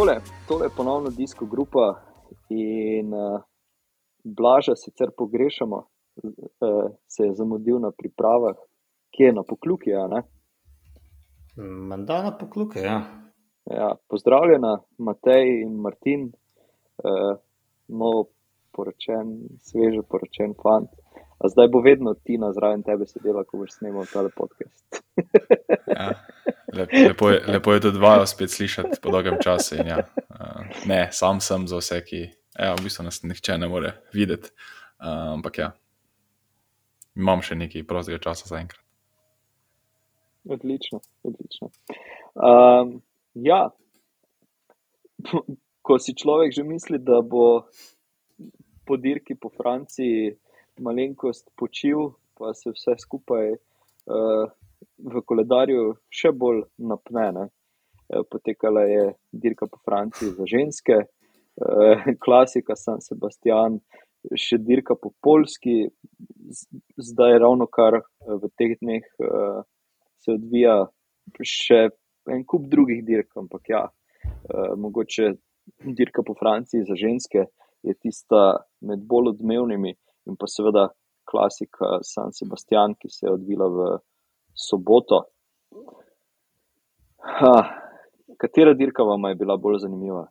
[0.00, 2.00] takole, tole je ponovno disko grupa
[2.48, 3.40] in uh,
[4.24, 8.56] blaža sicer pogrešamo, uh, se je zamudil na pripravah,
[9.10, 9.90] ki je na pokluki.
[9.90, 10.22] Ja,
[11.88, 13.02] Manda na pokluki, ja.
[13.64, 13.94] ja.
[14.08, 16.32] Pozdravljena, Matej in Martin,
[17.04, 17.36] uh,
[17.88, 18.24] novo
[18.72, 20.90] poročen, sveže poročen fant.
[21.40, 25.00] A zdaj bo vedno ti na zraven tebe sedela, ko boš snimal ta podcast.
[25.96, 26.10] ja,
[26.76, 29.80] lepo, je, lepo je tudi dva spet slišati po dolgem času.
[29.86, 30.04] Ja.
[30.28, 32.20] Uh, ne, sam sem za vse, ki
[32.58, 34.52] ja, v bistvu nas nihče ne more videti.
[35.00, 35.70] Uh, ampak ja,
[37.16, 38.84] imam še nekaj prostega časa za enkrat.
[40.44, 41.70] Odlično, odlično.
[42.36, 43.00] Um,
[43.34, 43.70] ja,
[45.82, 47.68] ko si človek že misli, da bo
[48.84, 50.36] po dirki po Franciji
[50.80, 54.50] malenkost počil, pa se vse skupaj uh,
[54.98, 57.46] v koledarju še bolj napne.
[58.10, 63.80] Uh, potekala je dirka po Franciji za ženske, uh, klasika San Sebastian,
[64.36, 65.88] še dirka po Polski,
[67.00, 69.62] zdaj ravno kar v teh dneh uh,
[70.20, 70.82] se odvija
[71.40, 71.86] še
[72.30, 75.32] en kup drugih dirk, ampak ja, uh, mogoče
[75.96, 77.46] dirka po Franciji za ženske
[77.82, 79.94] je tista med bolj odmevnimi
[80.26, 80.88] in pa seveda
[81.30, 83.88] klasika San Sebastian, ki se je odvila v
[84.54, 85.24] soboto.
[87.20, 87.54] Ha,
[88.40, 90.26] katera dirka vam je bila bolj zanimiva?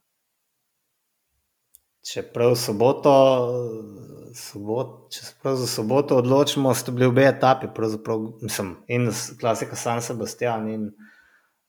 [2.10, 3.14] Čeprav soboto,
[4.36, 7.68] sobot, če se prav za soboto odločimo, sta bili obe etapi,
[8.42, 10.86] mislim, in klasika San Sebastian in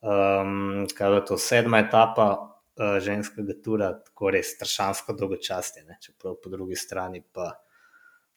[0.01, 6.53] um, kaj je to sedma etapa uh, ženskega tura, tako res strašansko dolgočasje, čeprav po
[6.53, 7.53] drugi strani pa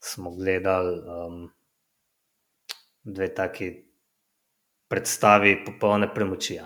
[0.03, 1.49] smo gledali um,
[3.03, 3.83] dve taki
[4.87, 6.59] predstavi, popolne premoči.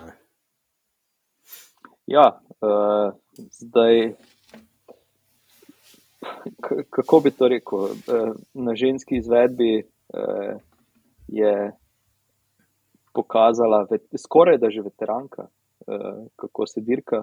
[2.06, 3.12] Ja, uh,
[3.50, 4.12] zdaj,
[6.90, 7.78] kako bi to rekel?
[7.78, 10.58] Uh, na ženski izvedbi uh,
[11.28, 11.72] je
[13.12, 13.86] pokazala,
[14.18, 15.46] skoraj da že veteranka,
[15.86, 17.22] uh, kako se dirka.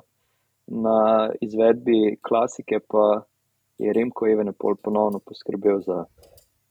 [0.68, 3.22] Na izvedbi klasike pa
[3.78, 6.06] je Remko Evenepol ponovno poskrbel za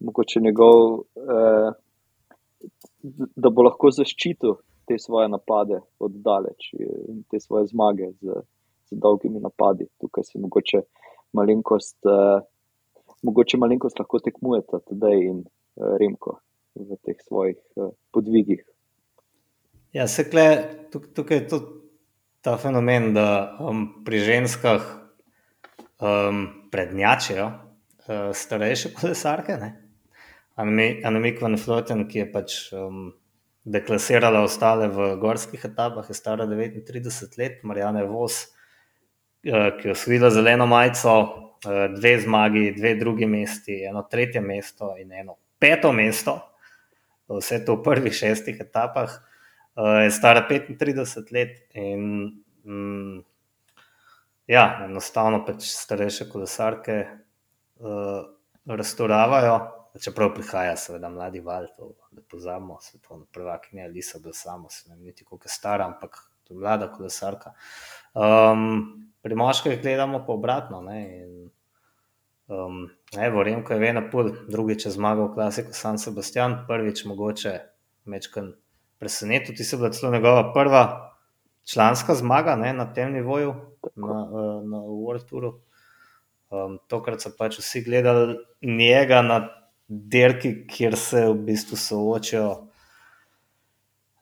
[0.00, 1.72] mogoče njegov, eh,
[3.36, 4.56] da bo lahko zaščitil
[4.88, 8.40] te svoje napade od daleč in te svoje zmage z,
[8.90, 9.86] z dolgimi napadi.
[10.00, 10.82] Tukaj se mogoče
[11.32, 12.40] malenkost, eh,
[13.22, 16.38] mogoče malenkost lahko tekmujeta tudi in eh, Remko
[16.74, 18.64] v teh svojih eh, podvigih.
[19.94, 20.46] Ja, se kle,
[20.90, 21.66] tukaj je tudi
[22.44, 25.03] ta fenomen, da um, pri ženskah
[26.04, 29.58] um, prednjačijo uh, starejše kolesarke.
[30.56, 33.08] Anemik van Floten, ki je pač um,
[33.64, 38.44] deklasirala ostale v gorskih etapah, je stara 39 let, Marijane Vos,
[39.48, 41.14] uh, ki je osvojila zeleno majico,
[41.64, 46.38] uh, dve zmagi, dve drugi mesti, eno tretje mesto in eno peto mesto.
[47.24, 49.08] Vse to v prvih šestih etapah,
[49.80, 52.02] uh, je stara 35 let in
[52.62, 53.22] mm,
[54.46, 58.26] ja, enostavno pač starejše kolesarke uh,
[58.66, 59.58] razstoravajo,
[60.02, 65.12] čeprav prihaja, seveda, mladi val, to, da pozabimo, svetovno prvakinja Lisa Belsamo, se ne vem,
[65.24, 67.54] koliko je stara, ampak to je mlada kolesarka.
[68.14, 70.82] Um, pri moških gledamo pa obratno.
[70.82, 71.50] Ne, in,
[72.48, 72.88] um,
[73.18, 77.54] evo, Remko je vedno pol, drugič je zmagal v klasiku San Sebastian, prvič mogoče
[78.04, 78.52] mečkan
[78.98, 80.84] presenetil, ti se bila celo njegova prva
[81.64, 83.54] članska zmaga ne, na tem nivoju,
[83.96, 85.60] na, eh, na World Touru.
[86.54, 89.40] Um, tokrat so pač vsi gledali njega na
[89.88, 92.52] dirki, kjer se v bistvu soočajo.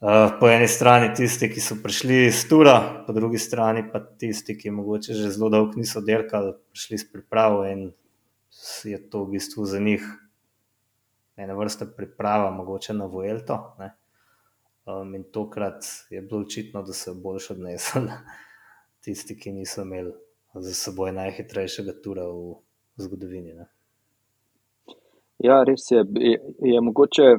[0.03, 4.57] Uh, po eni strani tisti, ki so prišli iz Tura, po drugi strani pa tisti,
[4.59, 7.93] ki morda že zelo dolgo niso dirkali, prišli s pripravo in
[8.85, 10.03] je to v bistvu za njih
[11.37, 13.77] ena vrsta priprava, mogoče na Vuelto.
[14.87, 18.03] Um, in tokrat je bilo očitno, da so bolj odnesli
[19.05, 20.13] tisti, ki niso imeli
[20.55, 22.57] za seboj najhitrejšega tura v
[22.97, 23.55] zgodovini.
[23.55, 23.67] Ne?
[25.43, 26.05] Ja, res je.
[26.21, 26.39] Je,
[26.73, 27.37] je mogoče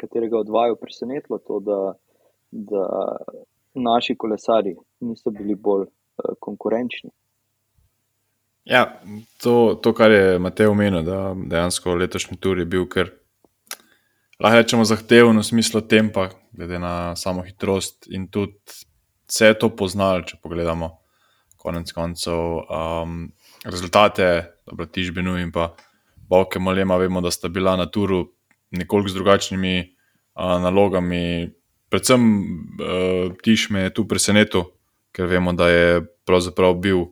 [0.00, 1.80] katerega od vaju presenetilo to, da,
[2.50, 2.86] da
[3.74, 7.10] naši kolesari niso bili bolj uh, konkurenčni.
[8.64, 9.00] Ja,
[9.42, 13.10] to, to, kar je Matej omenil, da dejansko letošnji tur je bil kar
[14.42, 18.58] lahko rečemo, zahteven v smislu tempa, glede na samo hitrost in tudi
[19.32, 20.90] vse je to poznalo, če pogledamo
[21.56, 22.66] konec koncev.
[22.68, 23.32] Um,
[23.64, 25.70] rezultate, dobro, tižbenu in pa
[26.28, 28.26] Bovke Malema, vemo, da sta bila na turu
[28.70, 31.48] nekoliko z drugačnimi uh, nalogami.
[31.88, 34.68] Predvsem uh, tiš me je tu presenetil,
[35.16, 37.06] ker vemo, da je pravzaprav bil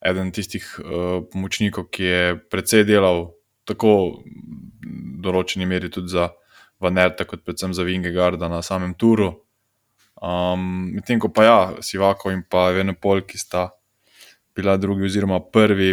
[0.00, 3.32] eden tistih uh, pomočnikov, ki je precej delal
[3.66, 6.30] tako v določeni meri tudi za
[6.80, 9.45] Vanerta, kot predvsem za Vingegarda na samem turu.
[10.22, 13.68] Um, Medtem ko pa ja, Sivako in pa Venepol, ki sta
[14.56, 15.92] bila drugi oziroma prvi,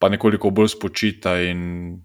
[0.00, 2.00] pa nekoliko bolj spočita in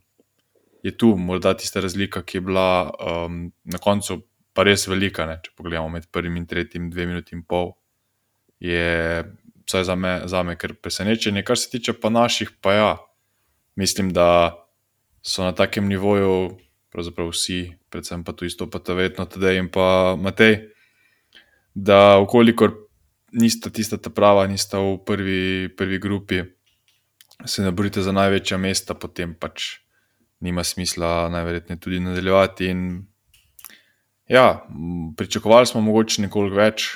[0.83, 4.21] je tu morda tista razlika, ki je bila um, na koncu
[4.53, 5.39] pa res velika, ne?
[5.43, 7.75] če pogledamo med prvim in tretjim, dve minuti in pol.
[8.59, 9.23] Je
[9.67, 11.43] vsaj za me, za me kar presenečenje.
[11.45, 12.91] Kar se tiče pa naših, pa ja,
[13.75, 14.55] mislim, da
[15.21, 16.57] so na takem nivoju,
[16.89, 20.57] pravzaprav vsi, predvsem pa tu izstopata vedno Tadej in pa Matej,
[21.77, 22.73] da ukolikor
[23.31, 26.41] nista tista ta prava, nista v prvi, prvi grupi,
[27.45, 29.77] se ne borite za največja mesta, potem pač
[30.41, 32.69] nima smisla najverjetneje tudi nadaljevati.
[32.73, 32.81] In
[34.29, 34.65] ja,
[35.17, 36.87] pričakovali smo mogoče nekoliko več,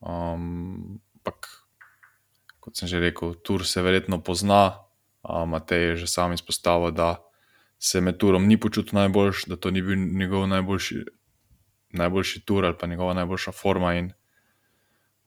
[0.00, 1.50] um, ampak
[2.64, 4.86] kot sem že rekel, tur se verjetno pozna.
[5.20, 7.18] Matej je že sam izpostavil, da
[7.76, 11.02] se med turom ni počutil najboljši, da to ni bil njegov najboljši,
[11.92, 14.08] najboljši tur ali pa njegova najboljša forma in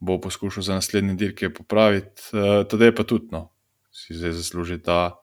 [0.04, 2.22] bo poskušal za naslednje dirke popraviti.
[2.34, 3.50] E, Tudi je pa tudi, no,
[3.92, 5.16] si zdaj zasluži ta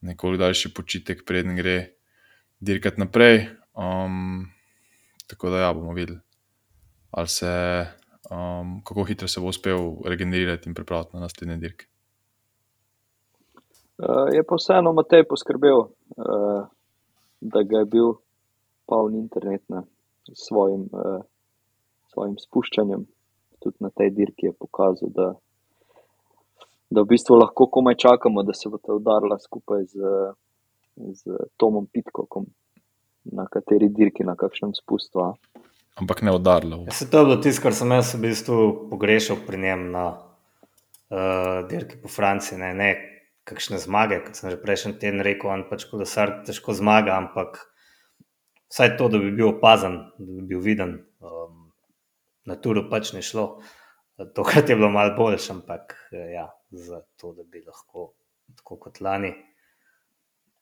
[0.00, 1.92] nekoliko daljši počitek, preden gre
[2.60, 3.46] dirkati naprej.
[3.76, 4.46] Um,
[5.26, 6.18] tako da ja, bomo videli,
[7.10, 7.52] ali se
[8.30, 11.86] um, kako hitro se bo uspel regenerirati in pripraviti na naslednje dirke.
[13.98, 16.64] Uh, je pa vseeno Matej poskrbel, uh,
[17.40, 18.14] da ga je bil
[18.86, 19.62] poln internet
[20.32, 21.24] s svojim, uh,
[22.12, 23.06] svojim spuščanjem.
[23.66, 25.32] Tudi na tej dirki je pokazal, da,
[26.90, 30.14] da v bistvu lahko komaj čakamo, da se bo ta udarila skupaj z,
[31.18, 32.46] z Tomom Pitkokom
[33.34, 35.24] na kateri dirki, na kakšnem spustu
[35.96, 36.84] ampak ne udarilo.
[36.86, 38.56] Ja, se to je bilo tisto, kar sem jaz v bistvu
[38.90, 42.60] pogrešal pri njem na uh, dirki po Franciji.
[42.60, 42.90] Ne, ne
[43.48, 47.62] kakšne zmage, kot sem že prejšnji teden rekel, on pač kolesar težko zmaga, ampak
[48.68, 50.98] vsaj to, da bi bil opazen, da bi bil viden.
[51.22, 51.65] Um,
[52.46, 53.60] na turu pač ni šlo.
[54.34, 58.12] Tokrat je bilo malo boljše, ampak eh, ja, za to, da bi lahko,
[58.56, 59.34] tako kot lani,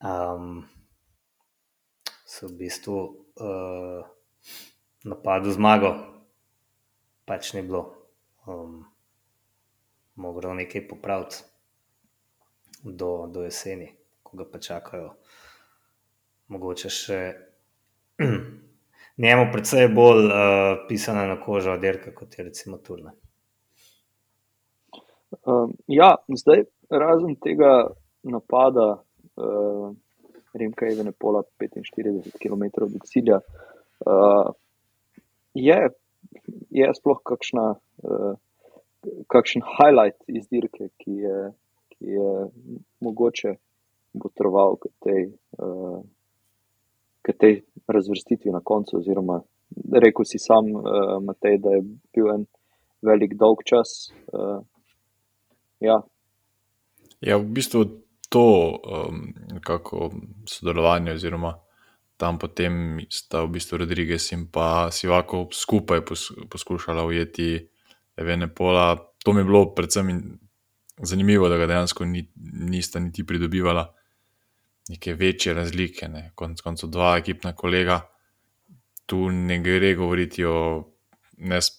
[0.03, 0.65] um,
[2.27, 4.03] so v bistvu uh,
[5.05, 5.93] napadu zmago,
[7.29, 7.87] pač ni bilo.
[8.47, 8.83] Um,
[10.15, 11.37] Mogoče nekaj popraviti
[12.85, 13.89] do, do jeseni,
[14.23, 15.09] ko ga pa čakajo.
[16.55, 17.19] Mogoče še
[19.17, 20.35] njemu, predvsej bolj uh,
[20.89, 23.13] pisane na kožo, odirka, kot je recimo turne.
[25.43, 27.91] Um, ja, zdaj razen tega
[28.23, 29.03] napada,
[29.37, 29.93] uh,
[30.55, 33.41] Remka je Nepola 45 km od cilja,
[34.07, 34.53] uh,
[35.55, 35.89] je,
[36.71, 38.35] je sploh kakšna, uh,
[39.27, 41.39] kakšen highlight iz dirke, ki je,
[41.95, 42.33] ki je
[43.03, 43.57] mogoče
[44.23, 45.23] potreboval k tej,
[45.59, 46.03] uh,
[47.25, 47.55] k tej
[47.89, 48.99] razvrstitvi na koncu.
[49.01, 49.41] Oziroma,
[49.93, 50.85] rekel si sam, uh,
[51.25, 51.83] Matej, da je
[52.15, 52.47] bil en
[53.03, 54.13] velik dolg čas.
[54.33, 54.61] Uh,
[55.81, 56.03] ja.
[57.21, 57.85] ja, v bistvu
[58.29, 59.33] to um,
[60.49, 61.55] sodelovanje oziroma
[62.17, 66.05] tam potem sta v bistvu Rodriguez in pa Sivako skupaj
[66.51, 67.59] poskušala ujeti
[68.17, 68.97] Evene Pola.
[69.25, 70.39] To mi je bilo predvsem
[71.03, 72.23] zanimivo, da ga dejansko ni,
[72.71, 73.91] nista niti pridobivala
[74.89, 76.09] neke večje razlike.
[76.09, 76.31] Ne.
[76.35, 78.01] Konec koncev dva ekipna kolega,
[79.07, 80.85] tu ne gre govoriti o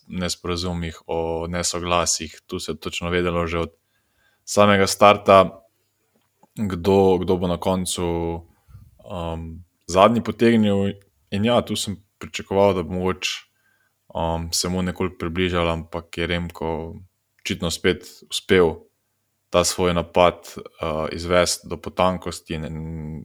[0.07, 2.41] nesporazumih, o nesoglasjih.
[2.47, 3.73] Tu se je točno vedelo že od
[4.45, 5.61] samega starta,
[6.55, 8.05] kdo, kdo bo na koncu.
[9.05, 10.93] Um, zadnji potegnil.
[11.31, 13.45] In ja, tu sem pričakoval, da bo moč
[14.15, 16.95] um, se mu nekoliko približal, ampak je Remko
[17.41, 18.73] očitno spet uspel
[19.55, 22.57] ta svoj napad uh, izvesti do potankosti.
[22.59, 22.79] In, in,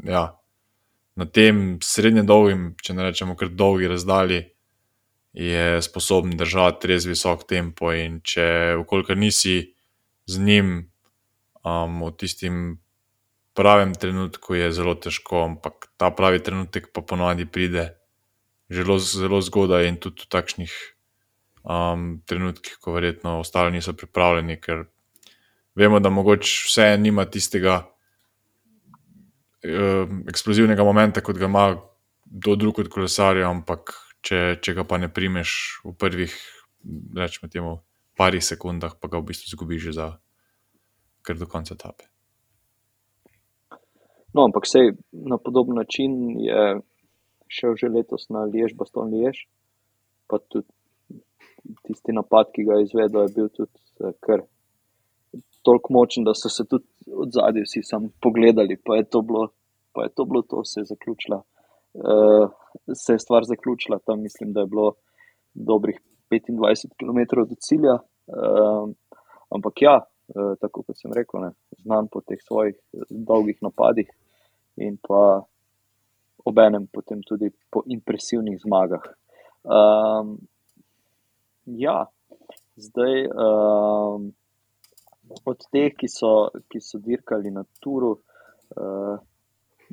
[0.06, 0.28] ja,
[1.18, 4.44] na tem srednjem dolgim, če ne rečemo kar dolgi razdalji,
[5.34, 7.90] je sposoben držati res visok tempo.
[7.90, 9.56] In če vkolikor nisi
[10.30, 10.70] z njim
[11.66, 12.62] um, v tistim
[13.58, 17.88] pravem trenutku je zelo težko, ampak ta pravi trenutek pa ponovadi pride
[18.70, 20.78] zelo, zelo zgodaj in tudi v takšnih
[21.66, 24.86] um, trenutkih, ko verjetno ostali niso pripravljeni, ker
[25.74, 27.80] vemo, da mogoče vse nima tistega
[29.64, 31.66] um, eksplozivnega momenta, kot ga ima
[32.24, 36.34] do drugega od kolesarja, ampak če, če ga pa ne primeš v prvih,
[37.16, 37.78] rečemo, temu,
[38.18, 40.08] parih sekundah, pa ga v bistvu zgubiš že za
[41.26, 42.06] kar do konca etape.
[44.30, 46.80] No, ampak sej na podoben način je
[47.50, 49.48] šel že letos na Liež, Baston Liež.
[50.30, 50.70] Pa tudi
[51.82, 53.74] tisti napad, ki ga je izvedel, je bil tudi
[54.06, 54.46] eh, kar
[55.62, 56.84] toliko močen, da so se tudi
[57.16, 59.48] od zadaj vsi sam pogledali, pa je to bilo,
[59.92, 61.42] pa je to, bilo to se je zaključila.
[61.94, 62.50] Uh,
[62.94, 64.92] se je stvar zaključila, tam mislim, da je bilo
[65.54, 66.00] dobrih
[66.30, 67.98] 25 km do cilja.
[68.26, 68.90] Uh,
[69.50, 70.00] ampak ja,
[70.34, 71.50] uh, tako kot sem rekel, ne,
[71.82, 72.76] znam po teh svojih
[73.10, 74.10] dolgih napadih
[74.76, 75.42] in pa
[76.44, 79.02] obenem potem tudi po impresivnih zmagah.
[79.62, 80.38] Um,
[81.66, 82.06] ja,
[82.76, 84.30] zdaj um,
[85.44, 88.16] od teh, ki so, ki so dirkali na turu,
[88.76, 89.18] uh,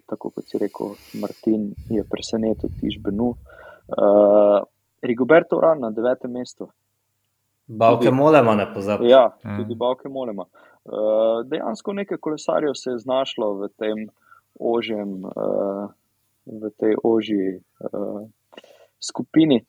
[0.07, 3.33] tako kot si rekel, Martin je presenetil, tiš Benu.
[3.87, 4.63] Uh,
[5.01, 6.69] Rigoberto Uran na devetem mestu.
[7.67, 9.09] Bavke molema, ne pozabi.
[9.09, 9.77] Ja, tudi mm.
[9.77, 10.45] bavke molema.
[10.85, 14.07] Uh, dejansko nekaj kolesarjev se je znašlo v tem
[14.59, 15.89] ožjem, uh,
[16.45, 18.23] v tej ožji uh,
[18.99, 19.65] skupini.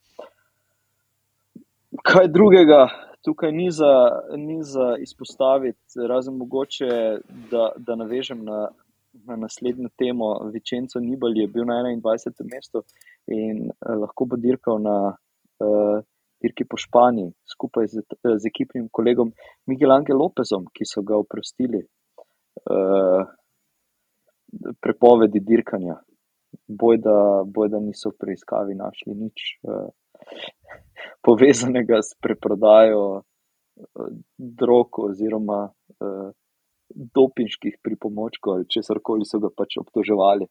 [2.03, 2.87] Kaj drugega,
[3.25, 3.95] tukaj ni za,
[4.37, 6.91] ni za izpostaviti, razen mogoče,
[7.51, 8.69] da, da navežem na,
[9.13, 10.35] na naslednjo temo.
[10.53, 12.47] Vičenco Nibal je bil na 21.
[12.55, 12.83] mestu
[13.27, 15.17] in eh, lahko bo dirkal na
[15.61, 16.03] eh,
[16.43, 18.03] dirki po Španiji skupaj z,
[18.39, 19.33] z ekipnim kolegom
[19.67, 23.25] Miguel Angel Lopezom, ki so ga oprostili eh,
[24.81, 25.99] prepovedi dirkanja.
[26.69, 29.49] Boj da, boj, da niso v preiskavi našli nič.
[29.65, 29.89] Eh,
[31.27, 33.23] povezanega s preprodajo uh,
[34.39, 36.31] drog oziroma uh,
[36.89, 40.49] dopinških pripomočkov ali česar koli so ga pač obtoževali.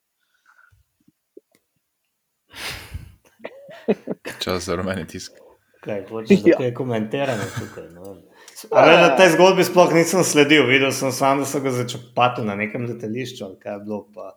[4.43, 5.37] Čas za rumeni tisk.
[5.83, 7.89] Kaj hočeš, da je komentirano tukaj?
[7.93, 8.15] No.
[8.77, 12.55] Ale, na tej zgodbi sploh nisem sledil, videl sem samo, da so ga začepati na
[12.57, 13.99] nekem letališču ali kaj je bilo.
[14.15, 14.33] Pa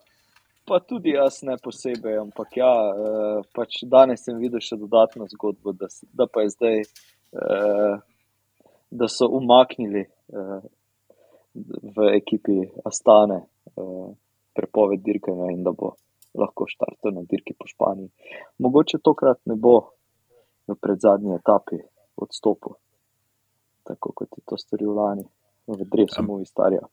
[0.70, 5.74] pa tudi jaz ne posebej, ampak ja, uh, pač danes sem videl še dodatno zgodbo,
[5.74, 6.84] da, da pa je zdaj,
[7.34, 7.96] uh,
[8.90, 10.60] da so umaknili uh,
[11.96, 13.40] v ekipi Astane
[14.54, 15.96] prepoved dirkanja in da bo
[16.38, 18.10] lahko štartil na dirki po Španiji.
[18.62, 19.74] Mogoče tokrat ne bo
[20.70, 21.80] v predzadnji etapi
[22.22, 22.76] odstopil,
[23.90, 25.26] tako kot je to storil lani
[25.66, 26.86] v Dresu, Movi Starija.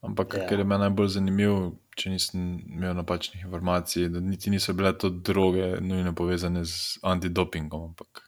[0.00, 0.46] Ampak, ja.
[0.48, 1.56] ker je meni najbolj zanimivo,
[2.00, 7.90] če nisem imel napačnih informacij, da niti niso bile to droge, nujno povezane z antidopingom,
[7.92, 8.24] ampak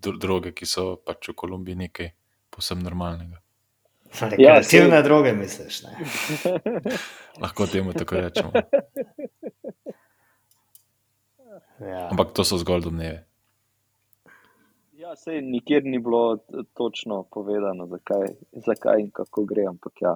[0.00, 2.12] droge, ki so pač v Kolumbiji nekaj
[2.52, 3.40] posebno normalnega.
[4.14, 5.82] Rekreativne ja, droge, misliš?
[7.42, 8.52] Lahko temu tako rečemo.
[11.80, 12.08] Ja.
[12.10, 13.24] Ampak to so zgolj domneve.
[14.94, 16.38] Ja, sej nikjer ni bilo
[16.78, 20.14] točno povedano, zakaj, zakaj in kako gre, ampak ja,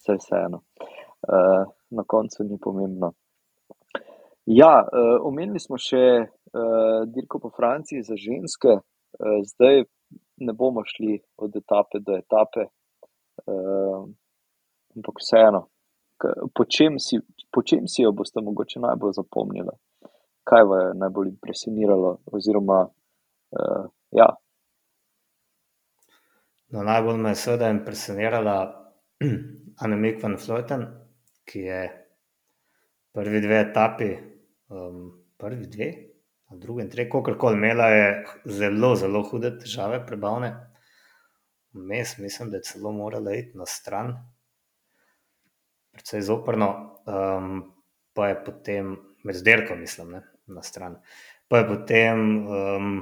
[0.00, 0.62] vse vseeno.
[1.28, 3.12] Uh, na koncu ni pomembno.
[4.46, 9.84] Ja, uh, omenili smo še uh, dirko po Franciji za ženske, uh, zdaj
[10.40, 12.64] ne bomo šli od etape do etape,
[13.44, 14.08] uh,
[14.96, 15.66] ampak vseeno,
[16.56, 17.20] po čem, si,
[17.52, 19.76] po čem si jo boste mogoče najbolj zapomnili,
[20.48, 23.84] kaj vas je najbolj impresioniralo, oziroma uh,
[24.16, 24.30] ja.
[26.70, 28.56] No, najbolj me je seveda impresionirala
[29.80, 30.84] Anemik van Floten,
[31.48, 31.80] ki je
[33.16, 34.10] prvi dve etapi,
[34.68, 35.04] um,
[35.40, 35.88] prvi dve,
[36.50, 38.08] a drugi in tretji, kako koli imela, je
[38.44, 40.50] zelo, zelo hude težave, prebavne.
[41.72, 44.12] Vmes, mislim, da je celo morala iti na stran,
[45.94, 46.70] precej zoprno,
[47.06, 47.62] um,
[48.12, 50.98] pa je potem, med zdelkom, mislim, ne, na stran.
[51.48, 52.96] Pa je potem um,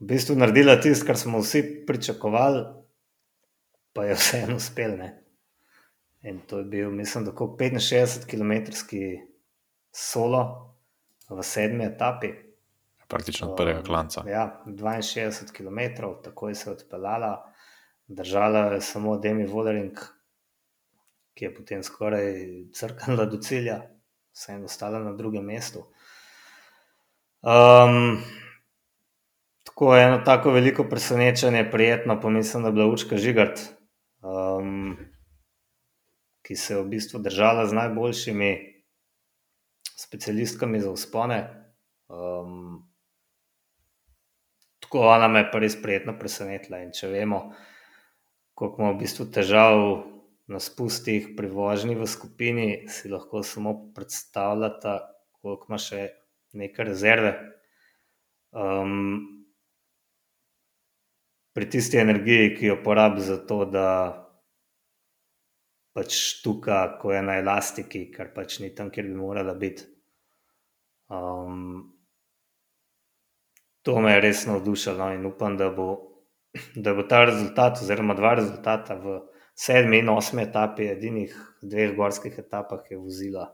[0.00, 2.64] v bistvu naredila tisto, kar smo vsi pričakovali,
[3.96, 4.96] pa je vseeno uspel.
[4.98, 5.10] Ne.
[6.22, 8.52] In to je bil, mislim, tako 65 km
[9.94, 10.42] solo
[11.28, 12.32] v sedmi etapi.
[13.08, 14.24] Praktično od prvega klanca.
[14.28, 17.52] Ja, 62 km, tako je se odpeljala,
[18.06, 19.98] držala je samo Demi Vodering,
[21.34, 22.34] ki je potem skoraj
[22.74, 23.80] crknila do cilja,
[24.34, 25.86] vseeno ostala na drugem mestu.
[27.42, 28.22] Um,
[29.64, 33.75] tako je eno tako veliko presenečenje, prijetno, pa mislim, da je bila Učka Žigart.
[34.26, 34.96] Um,
[36.42, 38.50] ki se je v bistvu držala z najboljšimi
[39.96, 41.38] specialistkami za uspone.
[42.08, 42.88] Um,
[44.80, 46.82] tako ona me je pa res prijetno presenetila.
[46.82, 47.40] In če vemo,
[48.54, 49.82] koliko imamo v bistvu težav
[50.50, 54.98] na spustih pri vožnji v skupini, si lahko samo predstavljate,
[55.38, 56.02] koliko ima še
[56.54, 57.34] neke rezerve.
[58.54, 59.35] Um,
[61.56, 63.88] pri tisti energiji, ki jo porabi za to, da
[65.96, 69.86] pač štuka, ko je na elastiki, kar pač ni tam, kjer bi morala biti.
[71.08, 71.94] Um,
[73.80, 75.88] to me je res navdušilo no, in upam, da bo
[76.74, 79.20] da bo ta rezultat, oziroma dva rezultata v
[79.56, 81.32] sedmi in osmi etapi, edinih
[81.62, 83.48] dveh gorskih etapah, je vozila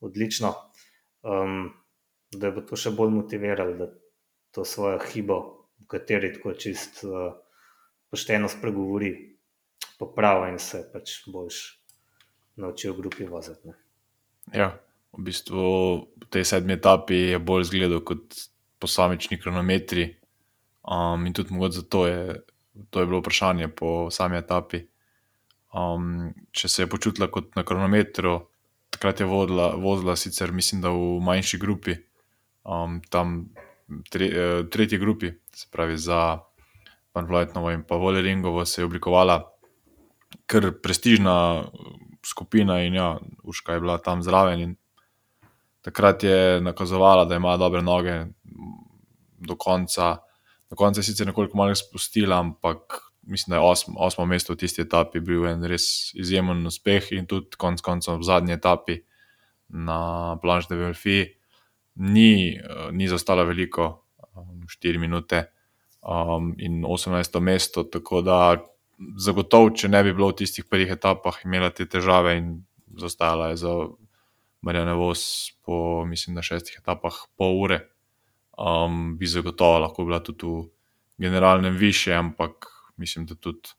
[0.00, 0.52] odlično.
[1.22, 1.72] Um,
[2.32, 3.88] da bo to še bolj motiviralo, da
[4.52, 5.61] to svojo hibo,
[5.92, 7.34] kateri tako čist uh,
[8.12, 9.12] pošteno spregovori,
[9.98, 11.60] popravi in se pač boš
[12.56, 13.68] naučil v grupi voziti.
[13.68, 13.76] Ne.
[14.52, 14.72] Ja,
[15.12, 15.64] v bistvu
[16.20, 18.36] v tej sedmi etapi je bolj zgledal kot
[18.82, 20.08] posamični kronometri.
[20.82, 22.42] Um, in tudi mogoče zato je,
[22.90, 24.82] to je bilo vprašanje po sami etapi.
[25.72, 28.40] Um, če se je počutila kot na kronometru,
[28.92, 31.96] takrat je vodila, vozila sicer, mislim, da v manjši grupi,
[32.64, 33.46] um, tam
[34.10, 36.38] tre, uh, tretji grupi, se pravi za
[37.14, 39.52] Van Vlajtnovo in pa Voleringovo, se je oblikovala
[40.46, 41.64] kar prestižna
[42.26, 44.76] skupina in ja, Uška je bila tam zraven.
[45.82, 48.26] Takrat je nakazovala, da ima dobre noge
[49.38, 50.16] do konca.
[50.70, 54.56] Na koncu je sicer nekoliko malo spustila, ampak mislim, da je osmo, osmo mesto v
[54.56, 59.00] tisti etapi bil en res izjemen uspeh in tudi konec koncev v zadnji etapi
[59.68, 61.18] na Planche de Velfi
[61.94, 62.58] ni,
[62.92, 65.44] ni zaostala veliko, 4 um, minute
[66.02, 67.84] um, in 18 mesto.
[67.84, 68.38] Tako da
[69.18, 72.54] zagotovo, če ne bi bilo v tistih prvih etapah imela te težave in
[72.98, 73.74] zaostala je za
[74.62, 75.24] Marijane Vos
[75.64, 77.80] po, mislim, na šestih etapah pol ure
[78.58, 80.68] um, bi zagotovo lahko bila tudi v
[81.18, 83.74] generalnem više, ampak mislim, da tudi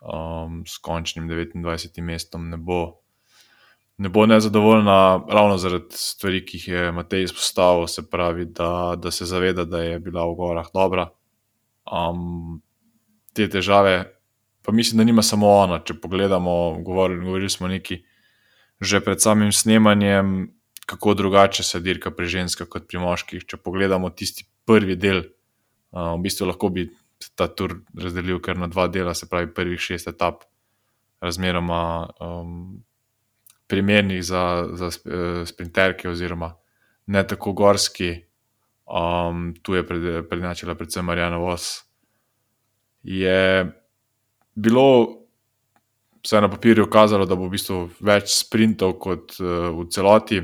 [0.00, 2.00] um, s končnim 29.
[2.02, 3.05] mestom ne bo.
[3.98, 9.10] Ne bo nezadovoljna, ravno zaradi stvari, ki jih je Matej izpostavil, se pravi, da, da
[9.10, 11.08] se zaveda, da je bila v gorah dobra.
[11.92, 12.60] Um,
[13.32, 14.04] te težave,
[14.62, 15.78] pa mislim, da nima samo ona.
[15.80, 18.02] Če pogledamo, govorili, govorili smo neki
[18.80, 20.50] že pred samim snemanjem,
[20.86, 23.46] kako drugače se dirka pri ženskah kot pri moških.
[23.48, 25.22] Če pogledamo tisti prvi del,
[25.96, 26.90] uh, v bistvu lahko bi
[27.34, 30.44] ta tur razdelil kar na dva dela, se pravi, prvih šest etap,
[31.24, 31.80] razmeroma
[32.20, 32.84] um,
[33.66, 36.54] primernih za, za uh, sprinterke, oziroma
[37.06, 38.14] ne tako gorski.
[38.86, 41.84] Um, tu je pred, prednačila predvsem Marijana Vos.
[43.02, 43.66] Je
[44.54, 45.22] bilo.
[46.26, 50.40] Vse na papirju je kazalo, da bo v bistvu več sprintov kot uh, v celoti,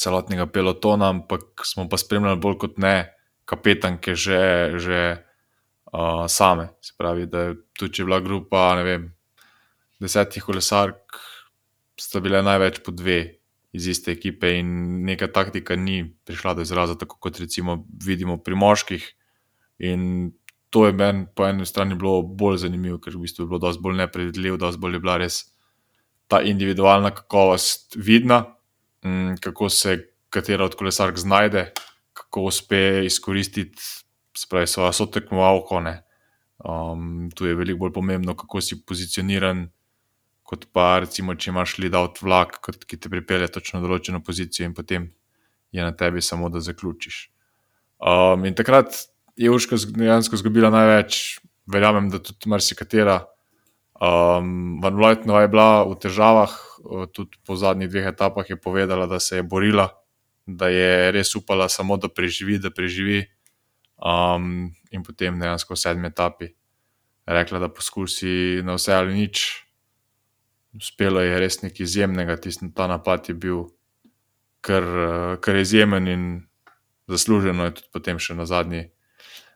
[0.00, 2.94] celotnega pelotona, ampak smo pa spremljali bolj kot ne
[3.44, 4.40] kapetanke, že,
[4.80, 5.00] že
[5.92, 6.70] uh, same.
[6.80, 9.10] Se pravi, da je tudi če bila grupa vem,
[10.00, 11.20] desetih kolesark,
[12.00, 13.38] sta bile največ po dve
[13.72, 14.68] iz iste ekipe, in
[15.04, 19.04] neka taktika ni prišla do izraza, tako kot recimo vidimo pri moških.
[19.78, 20.32] In
[20.70, 23.82] to je meni po eni strani bilo bolj zanimivo, ker v bistvu je bilo dosti
[23.82, 25.42] bolj nepredvidljivo, dosti bolj je bila res
[26.28, 28.44] ta individualna kakovost vidna.
[29.04, 29.98] Mm, kako se
[30.30, 31.72] katera od kolesark znajde,
[32.12, 33.78] kako uspe izkoristiti
[34.34, 35.82] svoje sotekmovalko.
[36.58, 39.68] Um, tu je veliko bolj pomembno, kako si pozicioniran,
[40.48, 42.56] kot pa recimo, če imaš lead-out vlak,
[42.88, 45.10] ki te pripelje točno na določeno pozicijo in potem
[45.76, 47.26] je na tebi samo, da zaključiš.
[48.00, 48.96] Um, in takrat
[49.36, 53.20] je Urška dejansko izgubila največ, verjamem, da tudi marsikatera.
[54.00, 56.54] Um, Van Vlajtnova je bila v težavah,
[57.12, 59.90] tudi po zadnjih dveh etapah je povedala, da se je borila,
[60.46, 63.26] da je res upala samo, da preživi, da preživi.
[63.98, 66.54] Um, in potem dejansko v sedmi etapi
[67.28, 69.67] rekla, da poskusi na vse ali nič.
[70.78, 73.64] Uspelo je res nekaj izjemnega, Tisti, ta napad je bil
[74.60, 74.84] kar,
[75.42, 76.28] kar izjemen in
[77.10, 78.88] zasluženo je tudi potem še na zadnji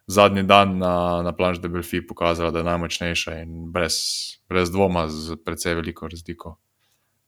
[0.07, 3.95] zadnji dan na, na planš Debelfi pokazala, da je najmočnejša in brez,
[4.49, 6.57] brez dvoma z precej veliko razliko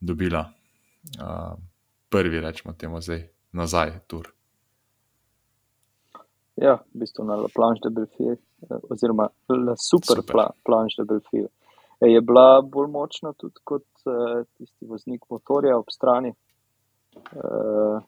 [0.01, 0.45] dobila
[1.21, 1.59] uh,
[2.09, 4.29] prvi, rečemo temu zdaj, nazaj tur.
[6.57, 10.33] Ja, v bistvu na planš Debelfi, eh, oziroma na super, super.
[10.33, 11.47] Pla, planš Debelfi.
[12.05, 16.35] Je bila bolj močna tudi kot uh, tisti voznik motorja ob strani.
[17.33, 18.03] Uh,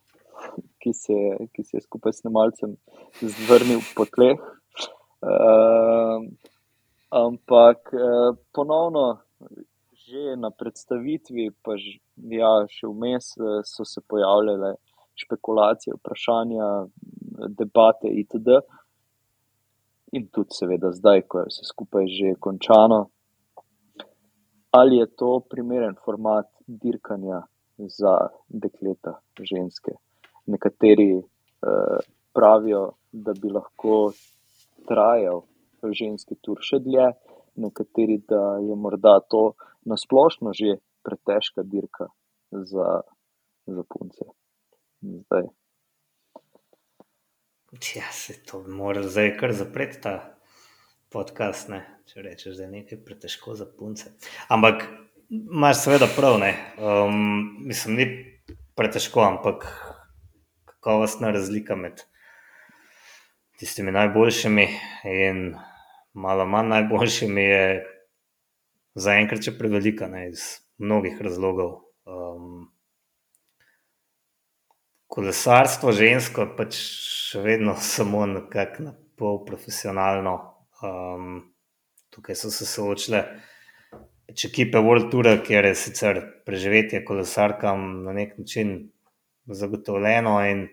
[0.82, 1.16] ki se,
[1.52, 2.76] ki se je skupaj s nemalcem
[3.20, 4.42] zvrnil po tleh.
[5.22, 6.26] Uh,
[7.10, 9.18] ampak uh, ponovno,
[10.06, 11.98] že na predstavitvi, pa že,
[12.30, 13.32] ja, še vmes
[13.66, 14.76] so se pojavljale
[15.16, 16.86] špekulacije, vprašanja,
[17.48, 18.60] debate itd.
[20.14, 23.08] In tudi, seveda, zdaj, ko je vse skupaj že končano,
[24.70, 27.42] ali je to primeren format dirkanja
[27.76, 28.16] za
[28.48, 29.92] dekleta, ženske
[30.46, 31.98] nekateri uh,
[32.32, 34.12] pravijo, da bi lahko
[34.88, 35.42] trajal
[35.92, 37.10] ženski tur še dlje,
[37.56, 39.52] nekateri, da je morda to
[39.88, 42.08] nasplošno že pretežka dirka
[42.50, 43.02] za,
[43.66, 44.26] za punce.
[45.00, 45.48] Zdaj.
[47.96, 50.35] Ja, se to mora zdaj kar zapreti ta
[51.12, 51.82] podcast, ne?
[52.06, 54.12] če rečeš, da je nekaj pretežko za punce.
[54.52, 54.84] Ampak
[55.30, 56.52] imaš seveda prav, ne.
[56.78, 58.06] Um, mislim, ni
[58.78, 59.66] pretežko, ampak
[60.70, 62.04] kakovostna razlika med
[63.58, 64.66] tistimi najboljšimi
[65.04, 65.56] in
[66.12, 67.66] malo manj najboljšimi je
[68.94, 70.44] zaenkrat še prevelika, ne, iz
[70.78, 71.80] mnogih razlogov.
[72.06, 72.68] Um,
[75.10, 76.78] kolesarstvo žensko je pač
[77.30, 80.55] še vedno samo nekako na pol profesionalno.
[80.84, 81.54] Um,
[82.12, 83.22] tukaj so se soočile
[84.26, 88.90] pač ekipe World Tour, kjer je sicer preživetje kolesarkam na nek način
[89.46, 90.66] zagotovljeno in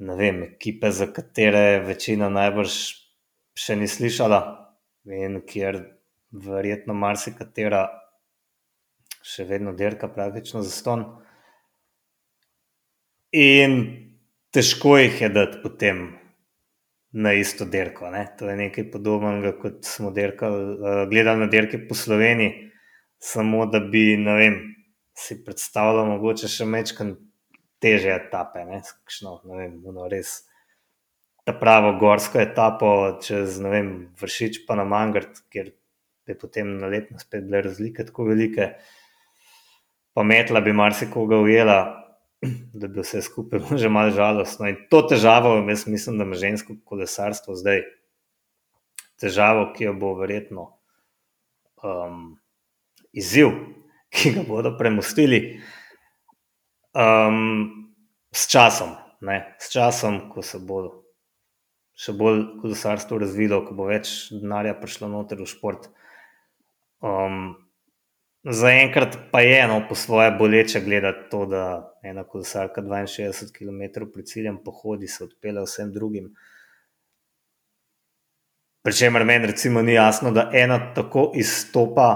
[0.00, 2.76] ne vem, ekipe, za katere večina najbrž
[3.56, 4.40] še ni slišala
[5.08, 5.80] in kjer
[6.30, 7.86] verjetno marsikatera
[9.22, 11.04] še vedno dirka praktično za ston.
[13.36, 13.76] In
[14.50, 16.19] težko jih je dati potem
[17.12, 18.10] na isto dirko.
[18.10, 18.26] Ne?
[18.38, 20.14] To je nekaj podobnega, kot smo uh,
[21.10, 22.70] gledali na dirke po Sloveniji,
[23.18, 24.60] samo da bi vem,
[25.18, 27.16] si predstavljal mogoče še mečkan
[27.80, 30.40] teže etape, ne, kakšno, ne vem, no, res.
[31.44, 35.72] Ta pravo gorsko etapo čez vem, vršič pa na Mangard, kjer
[36.28, 38.74] bi potem na letno spet bile razlike tako velike
[40.12, 41.99] pa metla bi marsikoga ujela,
[42.72, 44.68] da bi vse skupaj bilo že malo žalostno.
[44.68, 47.82] In to težavo, jaz mislim, da ima žensko kolesarstvo zdaj,
[49.20, 50.70] težavo, ki jo bo verjetno
[51.84, 52.38] um,
[53.12, 53.52] izziv,
[54.14, 55.60] ki ga bodo premustili
[56.94, 57.68] um,
[58.32, 58.96] s časom.
[59.20, 59.56] Ne?
[59.60, 60.80] S časom, ko se bo
[62.00, 65.90] še bolj kolesarstvo razvilo, ko bo več denarja prišlo noter v šport.
[67.04, 67.52] Um,
[68.44, 74.26] Zaenkrat pa je eno po svoje boleče gledati to, da ena kolesarka 62 km pred
[74.26, 76.34] ciljem pohodi, se odpele vsem drugim.
[78.82, 82.08] Pričemer meni recimo ni jasno, da ena tako izstopa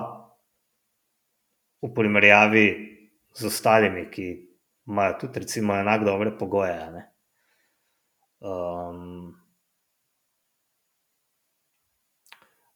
[1.83, 2.67] v primerjavi
[3.35, 4.49] z ostalimi, ki
[4.87, 7.05] imajo tudi recimo enak dobre pogoje.
[8.41, 9.35] Um,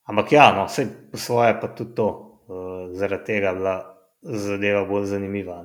[0.03, 2.28] ampak ja, no, vse po svoje pa tudi to.
[2.49, 3.75] Eh, zaradi tega bila
[4.21, 5.59] zadeva bolj zanimiva.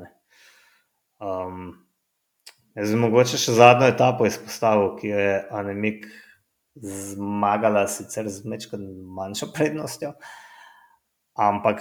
[1.24, 1.70] Um,
[2.76, 6.04] jaz bi mogoče še zadnjo etapo izpostavil, ki jo je Anemik
[6.74, 8.84] zmagala, sicer z nekaj
[9.16, 10.12] manjšo prednostjo,
[11.40, 11.80] ampak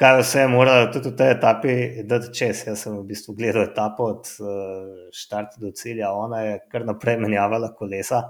[0.00, 2.64] kaj vse je morala tudi v tej etapi dati čez.
[2.72, 7.20] Jaz sem v bistvu gledal etapo od uh, štarta do cilja, ona je kar naprej
[7.20, 8.24] menjavala kolesa.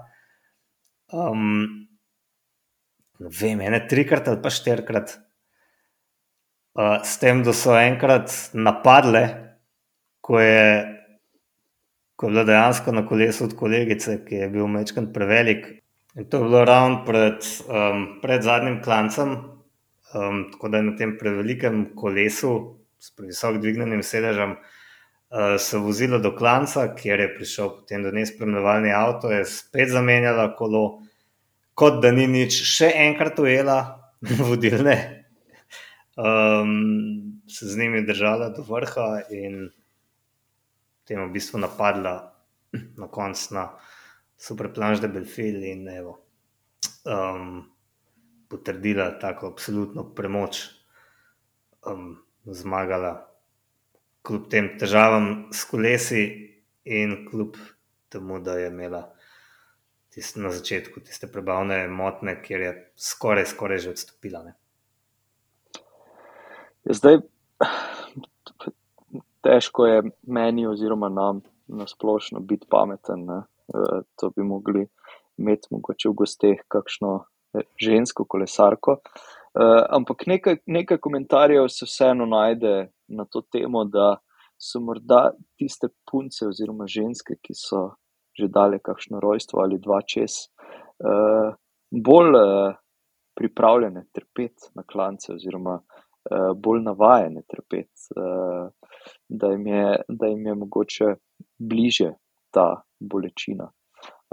[1.14, 1.84] Um,
[3.20, 5.20] vem, ene trikrat ali pa štirikrat
[7.04, 9.22] s tem, da so enkrat napadle,
[10.24, 10.66] ko je,
[12.16, 15.66] ko je bila dejansko na kolesu od kolegice, ki je bil mečkan prevelik.
[16.16, 19.36] In to je bilo ravno pred, um, pred zadnjim klancem,
[20.14, 24.56] um, tako da je na tem prevelikem kolesu s previsok dvignjenim sedežem.
[25.58, 31.00] Se vozila do klanca, kjer je prišel potem do nespremljevalni avto, je spet zamenjala kolo,
[31.72, 33.78] kot da ni nič, še enkrat ujela
[34.50, 35.21] vodilne
[36.16, 39.70] um, se z njimi držala do vrha in
[41.04, 42.32] tem v bistvu napadla
[43.00, 43.66] na koncu na
[44.38, 46.16] super planš de Belfil in evo,
[47.04, 47.62] um,
[48.48, 50.64] potrdila tako absolutno premoč,
[51.86, 53.12] um, zmagala
[54.22, 56.24] kljub tem težavam s kolesi
[56.84, 57.56] in kljub
[58.12, 59.02] temu, da je imela
[60.12, 64.42] tiste, na začetku tiste prebavne motne, kjer je skoraj, skoraj že odstopila.
[64.44, 64.54] Ne.
[66.84, 67.18] Zdaj,
[69.42, 73.24] težko je meni, oziroma nam, na splošno biti pameten.
[73.26, 73.42] Ne?
[73.74, 74.86] E, to bi mogli
[75.38, 77.12] imeti mogoče v gosteh, kakšno
[77.54, 78.98] e, žensko kolesarko.
[78.98, 79.68] E,
[79.98, 84.16] ampak nekaj, nekaj komentarjev se vseeno najde na to temo, da
[84.58, 87.90] so morda tiste punce oziroma ženske, ki so
[88.32, 90.48] že dale kakšno rojstvo ali dva čez,
[91.92, 92.38] bolj
[93.36, 95.74] pripravljene trpeti na klance oziroma
[96.56, 98.68] bolj navajene trpeti, uh,
[99.28, 99.48] da,
[100.08, 101.14] da jim je mogoče
[101.58, 102.12] bliže
[102.50, 103.70] ta bolečina.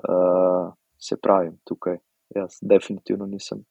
[0.03, 1.97] Uh, se pravi, tukaj
[2.35, 3.65] jaz definitivno nisem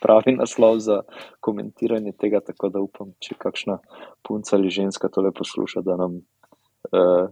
[0.00, 1.02] pravi naslov za
[1.40, 3.78] komentiranje tega, tako da upam, če kakšna
[4.26, 7.30] punca ali ženska tole posluša, da nam uh,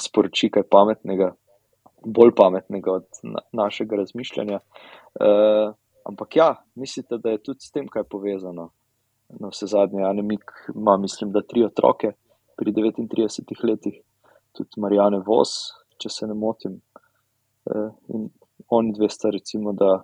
[0.00, 1.32] sporoči kaj pametnega.
[2.06, 4.60] Bolj pametnega od na, našega razmišljanja.
[5.20, 5.74] Uh,
[6.06, 8.70] ampak ja, mislite, da je tudi s tem kaj povezano?
[9.28, 12.12] Na vse zadnje, Anemik ima, mislim, da tri otroke
[12.56, 14.00] pri 39 letih,
[14.52, 15.56] tudi Marijane Vos,
[15.98, 16.80] če se ne motim.
[17.66, 18.28] Eh, in
[18.68, 20.02] oni dve sta, recimo, da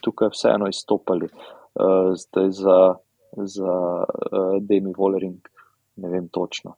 [0.00, 1.28] tukaj vseeno izstopali.
[1.72, 2.94] Uh, zdaj za,
[3.32, 3.74] za
[4.04, 5.48] uh, Demi Vollering,
[5.96, 6.74] ne vem točno.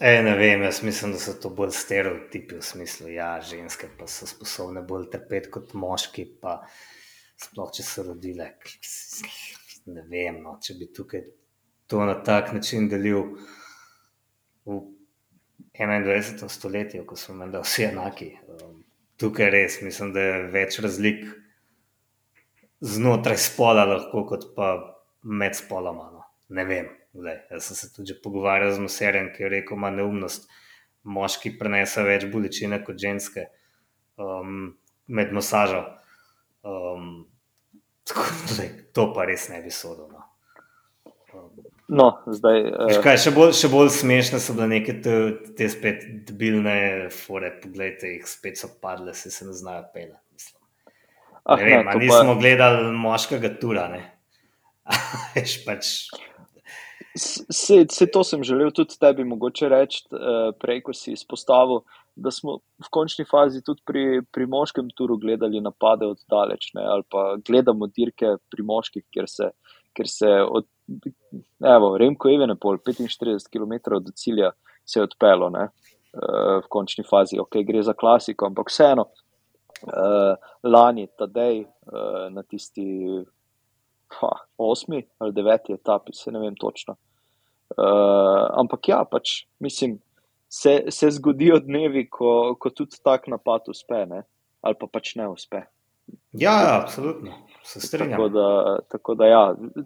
[0.00, 3.88] E, ne vem, jaz mislim, da so to bolj stereotipi v smislu, da ja, ženske
[3.98, 6.56] pa so sposobne bolj trpeti kot moški, pa
[7.40, 8.54] sploh če so rodile.
[9.86, 11.24] Ne vem, no, če bi tukaj
[11.90, 13.34] to na tak način delil
[14.64, 14.80] v
[15.74, 16.48] 21.
[16.48, 18.30] stoletju, ko smo menda vsi enaki.
[18.48, 18.84] Um,
[19.20, 21.24] tukaj res mislim, da je več razlik
[22.84, 24.74] znotraj spola, lahko kot pa
[25.22, 26.10] med spoloma.
[26.12, 26.24] No.
[26.48, 26.90] Ne vem.
[27.14, 30.48] Zdaj, jaz sem se tudi pogovarjal z Moserjem, ki je rekel, da neumnost
[31.04, 33.46] moški prenese več bolečine kot ženske
[34.18, 34.72] um,
[35.06, 35.84] med masažo.
[36.64, 37.26] Um,
[38.08, 38.24] tako,
[38.54, 40.08] zdaj, to pa res ne bi sodel.
[40.08, 40.24] No.
[41.34, 41.50] Um,
[41.88, 45.16] no, zdaj, uh, kaj, še, bolj, še bolj smešne so bile neke te,
[45.58, 46.76] te spet debilne
[47.12, 47.52] fore.
[47.62, 50.18] Poglejte, jih spet so padle, se, se ne znajo pela.
[51.44, 52.40] Ah, ne vem, ne, nismo pa...
[52.40, 53.88] gledali moškega tura.
[55.34, 55.90] Veš pač.
[57.14, 61.84] Se, se to sem želel tudi tebi mogoče reči, uh, prej, ko si izpostavil,
[62.16, 66.84] da smo v končni fazi tudi pri, pri moškem turu gledali napade od daleč, ne,
[66.86, 69.50] ali pa gledamo dirke pri moških, ker se,
[69.96, 70.68] ker se od,
[71.74, 74.52] evo, Remko Evenepol, 45 km do cilja
[74.86, 79.08] se je odpelo, ne, uh, v končni fazi, ok, gre za klasiko, ampak vseeno,
[79.88, 82.86] uh, lani, tadej, uh, na tisti
[84.20, 86.94] ha, osmi ali deveti etapi, se ne vem točno.
[87.74, 89.96] Ampak ja, pač mislim,
[90.54, 94.22] se, se zgodijo dnevi, ko, ko tudi tak napad uspe, ne?
[94.64, 95.60] ali pa pač ne uspe.
[96.32, 97.34] Ja, ja absolutno.
[97.64, 98.10] Se strinjam.
[98.10, 99.42] Tako da, tako da ja,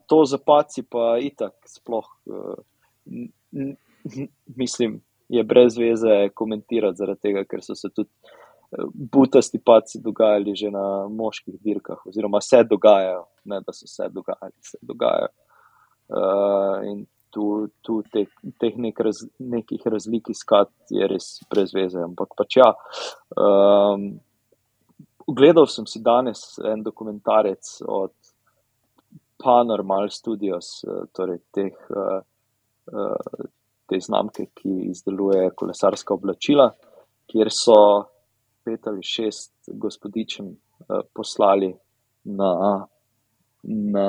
[0.07, 2.59] to zapaci pa itak sploh, uh,
[4.62, 8.11] mislim, je brez veze komentirati zaradi tega, ker so se tudi
[8.94, 14.57] butasti paci dogajali že na moških dirkah, oziroma se dogajajo, ne da so se dogajali,
[14.61, 15.33] se dogajajo.
[16.09, 18.26] Uh, in tu, tu te,
[18.60, 22.00] teh nek raz, nekih razlik iskati je res brez veze.
[22.04, 22.72] Ampak pač ja.
[23.36, 24.16] Um,
[25.28, 28.14] Gledal sem si danes en dokumentarec od
[29.36, 30.80] Panormal Studios,
[31.12, 31.74] torej teh,
[33.88, 36.70] te znamke, ki izdeluje kolesarska oblačila,
[37.28, 37.76] kjer so
[38.64, 40.48] pet ali šest gospodičen
[41.12, 41.74] poslali
[42.24, 42.54] na,
[43.62, 44.08] na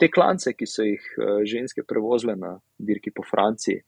[0.00, 3.82] te klance, ki so jih uh, ženske prevozile na dirki po Franciji.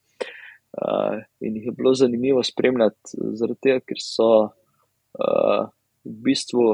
[0.73, 5.67] Uh, in jih je bilo zanimivo spremljati, zaradi tega, ker so uh,
[6.05, 6.69] v bistvu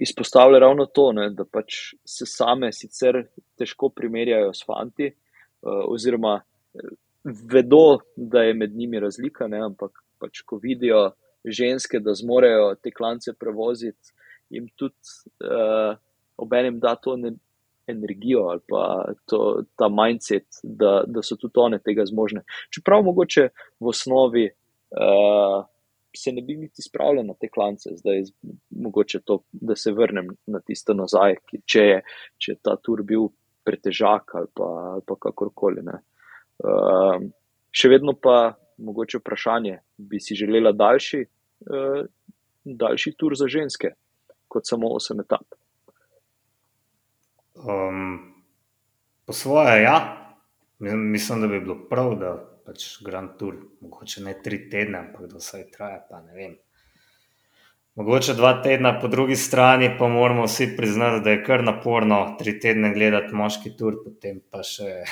[0.00, 3.24] izpostavili ravno to, ne, da pač se same sicer
[3.58, 6.38] težko primerjajo s fanti, uh, oziroma
[7.24, 11.10] vedo, da je med njimi razlika, ne, ampak pač ko vidijo,
[11.44, 14.12] ženske, da zmorejo te klance prevoziti,
[14.52, 14.96] jim tudi
[15.44, 15.96] uh,
[16.36, 17.32] obenem da to ne,
[17.90, 18.84] energijo ali pa
[19.30, 22.44] to, ta mindset, da, da so tudi one tega zmožne.
[22.74, 23.48] Čeprav mogoče
[23.80, 25.64] v osnovi uh,
[26.16, 28.22] se ne bi niti spravljal na te klance, zdaj
[28.70, 32.00] mogoče to, da se vrnem na tisto nazaj, ki, če, je,
[32.38, 33.28] če je ta tur bil
[33.64, 35.84] pretežak ali pa, ali pa kakorkoli.
[35.86, 37.28] Uh,
[37.70, 41.22] še vedno pa mogoče vprašanje, bi si želela daljši,
[41.70, 42.02] uh,
[42.64, 43.94] daljši tur za ženske,
[44.50, 45.59] kot samo 8 etap?
[47.64, 48.34] Um,
[49.26, 50.16] po svoje, ja.
[50.78, 52.34] Mislim, da bi bilo prav, da
[52.66, 56.00] pač Grand Tour, mogoče ne tri tedne, ampak da vsaj traja.
[57.94, 62.58] Mogoče dva tedna, po drugi strani pa moramo vsi priznati, da je kar naporno tri
[62.60, 65.02] tedne gledati moški tur, potem pa še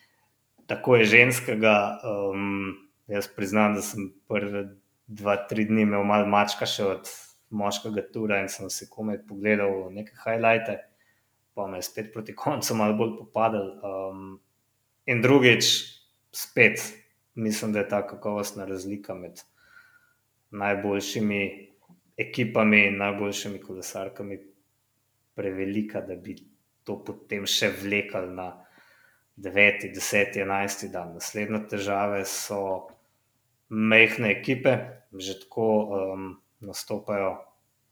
[0.70, 1.74] tako je ženskega.
[2.04, 4.68] Um, Jaz priznam, da sem prvi
[5.10, 7.08] dva, tri dni imel malo mačka še od
[7.50, 10.76] moškega tura in sem si komaj pogledal nekaj highlighte,
[11.60, 13.66] pa me je spet proti koncu malo bolj popadal.
[13.84, 14.38] Um,
[15.04, 15.66] in drugič,
[16.32, 16.80] spet
[17.34, 19.42] mislim, da je ta kakovostna razlika med
[20.50, 21.42] najboljšimi
[22.16, 24.38] ekipami in najboljšimi kolesarkami
[25.34, 26.36] prevelika, da bi
[26.84, 28.48] to potem še vlekali na
[29.36, 31.12] 9, 10, 11 dan.
[31.16, 32.88] Naslednje težave so
[33.68, 34.74] mehke ekipe,
[35.12, 36.26] že tako um,
[36.60, 37.36] nastopajo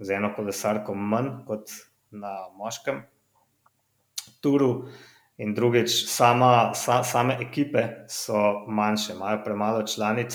[0.00, 1.72] z eno kolesarko manj kot
[2.10, 3.04] na moškem
[4.40, 4.88] turu.
[5.38, 10.34] In drugič, sama, sa, same ekipe so manjše, imajo premalo članic,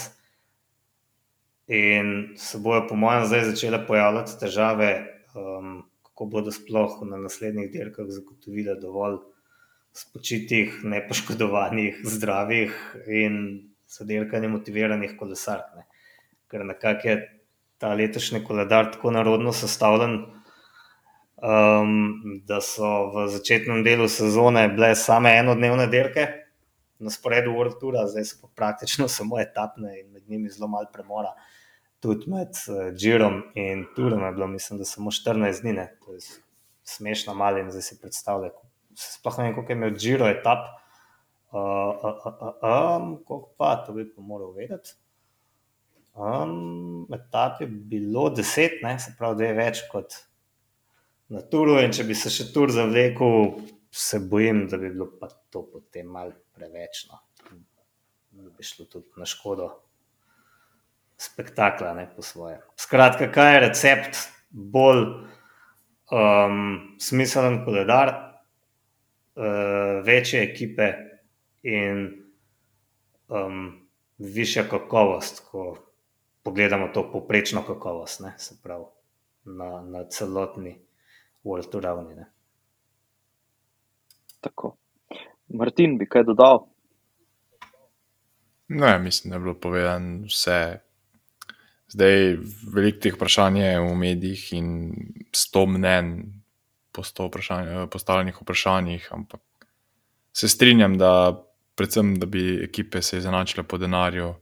[1.68, 4.90] in se bojo, po mojem, zdaj začele pojavljati težave,
[5.36, 9.18] um, kako bodo sploh na naslednjih dirkah zagotovili dovolj
[9.94, 12.74] spočitih, nepoškodovanih, zdravih
[13.08, 13.38] in
[13.88, 15.70] sodelkanje motiviranih kolesark.
[15.76, 15.86] Ne.
[16.50, 17.18] Ker nekako je
[17.78, 20.24] ta letošnji koledar tako narodno sestavljen,
[21.44, 26.28] um, da so v začetnem delu sezone bile same enodnevne dirke
[27.04, 30.88] na sporedu World Tour, zdaj so pa praktično samo etapne in med njimi zelo malo
[30.94, 31.34] premora.
[32.00, 32.56] Tudi med
[32.96, 35.88] Džirom uh, in Turom je bilo, mislim, da samo 14 dni, ne?
[36.06, 36.20] to je
[36.84, 38.52] smešno malo in zdaj si predstavljaj.
[38.96, 40.68] Sploh ne vem, koliko je imel Džiro etap,
[41.52, 44.96] uh, uh, uh, um, koliko pa, to bi moral vedeti.
[46.14, 49.00] Um, etap je bilo deset, ne?
[49.00, 50.20] se pravi, da je več kot
[51.34, 51.80] na turu.
[51.82, 53.54] In če bi se še tur zavlekel,
[53.94, 55.10] se bojim, da bi bilo
[55.54, 57.06] to potem malo preveč.
[57.10, 57.22] No.
[58.34, 59.70] Da bi šlo tudi na škodo
[61.22, 62.58] spektakla, ne po svoje.
[62.80, 64.20] Skratka, kaj je recept
[64.50, 65.04] bolj
[66.12, 68.12] um, smiselen koledar,
[69.38, 70.90] uh, večje ekipe
[71.70, 72.04] in
[73.30, 73.62] um,
[74.18, 75.78] višja kakovost, ko
[76.44, 78.90] pogledamo to poprečno kakovost, ne, se pravi
[79.46, 80.76] na, na celotni
[81.44, 82.16] World ravni.
[82.16, 82.26] Ne.
[84.40, 84.76] Tako.
[85.48, 86.66] Martin, bi kaj dodal?
[88.68, 90.80] Ne, mislim, da je bilo povedano vse.
[91.88, 92.38] Zdaj,
[92.74, 94.70] veliko teh vprašanj je v medijih in
[95.36, 96.16] sto mnen
[96.92, 99.42] po sto vprašanj, postavljenih vprašanjih, ampak
[100.34, 101.44] se strinjam, da
[101.76, 104.34] predvsem, da bi ekipe se izenačile po denarju,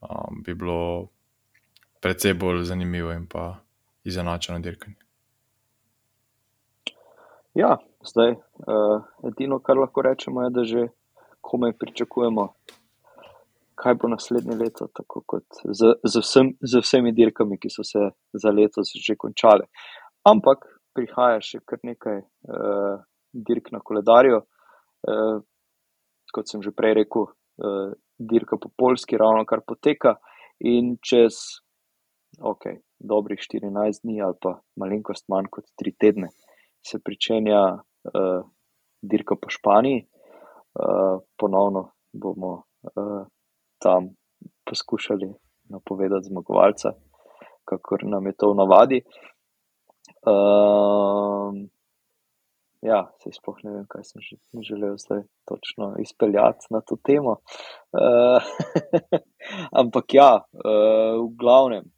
[0.00, 1.08] um, bi bilo
[2.00, 3.64] precej bolj zanimivo in pa
[4.04, 5.03] izenačeno dirkanje.
[7.54, 8.32] Ja, zdaj,
[8.66, 10.88] uh, edino, kar lahko rečemo, je, da že
[11.40, 12.48] komaj pričakujemo,
[13.78, 18.10] kaj bo naslednje leto, tako kot z, z, vsem, z vsemi dirkami, ki so se
[18.32, 19.68] za letos že končale.
[20.26, 20.66] Ampak
[20.98, 22.98] prihaja še kar nekaj uh,
[23.30, 24.42] dirk na koledarju.
[25.06, 25.38] Uh,
[26.34, 30.16] kot sem že prej rekel, uh, dirka po polski, ravno kar poteka,
[30.58, 31.60] in čez
[32.42, 36.34] okay, dobrih 14 dni ali pa malenkost manj kot 3 tedne
[36.86, 38.46] se pričenja uh,
[39.02, 40.06] dirka po Španiji.
[40.74, 43.26] Uh, ponovno bomo uh,
[43.78, 44.08] tam
[44.64, 46.92] poskušali napovedati zmagovalca,
[47.64, 49.02] kakor nam je to navadi.
[50.26, 51.54] Uh,
[52.82, 54.22] ja, se sploh ne vem, kaj sem
[54.62, 57.38] želel zdaj točno izpeljati na to temo.
[57.92, 58.42] Uh,
[59.80, 61.94] ampak ja, uh, v glavnem,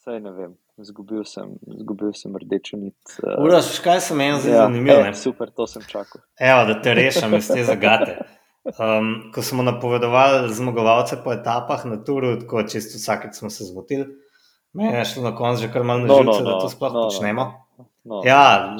[0.00, 2.98] Saj ne vem, izgubil sem, izgubil sem rdečo nit.
[3.22, 5.00] Uh, Uraš, kaj sem meni zelo ja, zanimivo?
[5.06, 6.22] E, super, to sem čakal.
[6.40, 8.18] Evo, da te rešim iz te zagate.
[8.60, 14.04] Um, ko smo napovedovali zmagovalce po etapah na turu, tako čisto vsakeč smo se zmotili,
[14.76, 16.68] meni je šlo na koncu že kar malo na živce, no, no, no, da to
[16.68, 17.08] sploh no, no.
[17.08, 17.44] počnemo.
[17.78, 18.76] No, no, ja,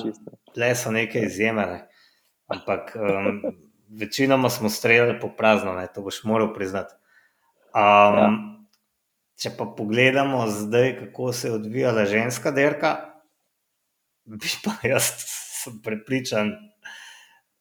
[0.56, 1.80] le so neke izjeme, ne.
[2.46, 3.40] ampak um,
[3.88, 5.88] večinoma smo streljali po prazno, ne.
[5.94, 6.94] to boš moral priznati.
[7.72, 8.30] Um, ja.
[9.40, 12.90] Če pa pogledamo zdaj, kako se je odvijala ženska derka,
[14.24, 15.08] bi pa jaz
[15.84, 16.52] prepričan,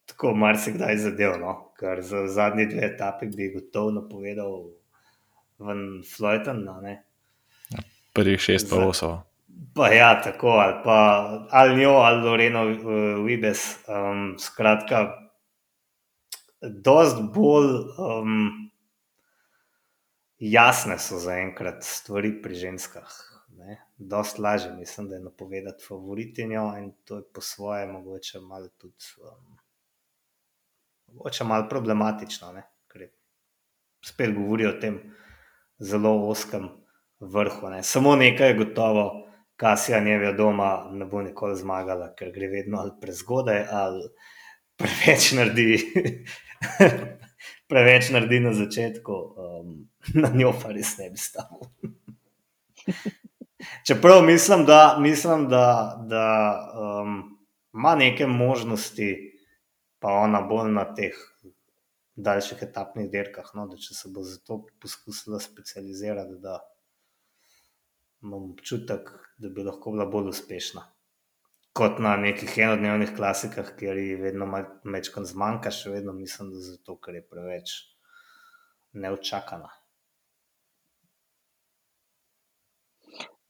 [0.06, 1.38] tako marsikdaj zadev.
[1.40, 1.54] No?
[1.80, 4.52] Ker za zadnji dve etapi bi gotovo napovedal
[5.58, 6.64] Van Floyden.
[6.64, 9.16] No, ja, prvih šest pa osem.
[9.74, 10.98] Pa ja, tako ali pa
[11.50, 12.64] ali njo ali Loreno
[13.24, 13.64] Vibes.
[13.88, 15.06] Eh, um, skratka,
[16.60, 17.72] dost bolj.
[17.96, 18.69] Um,
[20.40, 23.26] jasne so zaenkrat stvari pri ženskah.
[23.98, 29.04] Dost lažje, mislim, da je napovedati favoritinjo in to je po svoje mogoče malo tudi.
[29.20, 29.58] Um,
[31.12, 32.62] mogoče malo problematično, ne?
[32.88, 33.08] ker
[34.04, 35.00] spet govori o tem
[35.78, 36.68] zelo oskem
[37.20, 37.70] vrhu.
[37.70, 37.82] Ne?
[37.82, 39.26] Samo nekaj je gotovo,
[39.56, 44.08] Kasija njeve doma ne bo nikoli zmagala, ker gre vedno ali prezgodaj ali
[44.76, 45.76] preveč naredi.
[47.70, 49.74] preveč naredi na začetku, um,
[50.22, 51.60] na njo pa res ne bi stal.
[53.86, 56.24] Čeprav mislim, da, mislim, da, da
[56.74, 57.38] um,
[57.74, 59.10] ima neke možnosti,
[59.98, 61.16] pa ona bolj na teh
[62.16, 66.58] daljših etapnih dirkah, no, da če se bo za to poskusila specializirati, da
[68.22, 70.84] imam občutek, da bi lahko bila bolj uspešna.
[71.72, 74.48] Kot na nekih enodnevnih klasikah, kjer ji vedno
[74.84, 77.74] večkrat zmanjka, še vedno mislim, da zato, ker je preveč
[78.92, 79.70] neočakana.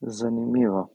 [0.01, 0.87] Zanimivo.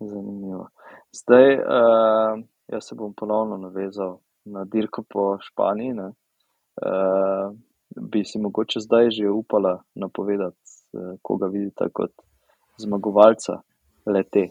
[0.00, 0.68] Zanimivo.
[1.12, 5.92] Zdaj, uh, jaz se bom ponovno navezal na dirko po Španiji.
[5.98, 7.56] Uh,
[7.96, 10.56] bi si mogoče zdaj že upala napovedati,
[10.92, 12.12] uh, koga vidite kot
[12.78, 13.60] zmagovalca
[14.06, 14.48] lete.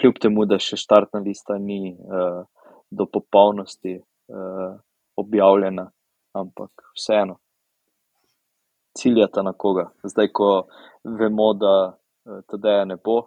[0.00, 2.44] Kljub temu, da še štartna lista ni uh,
[2.90, 4.76] do popolnosti uh,
[5.16, 5.90] objavljena,
[6.36, 7.38] ampak vseeno.
[8.96, 9.90] ciljata na koga.
[10.04, 10.68] Zdaj, ko
[11.04, 11.96] vemo, da uh,
[12.48, 13.26] TD-ja ne bo, uh,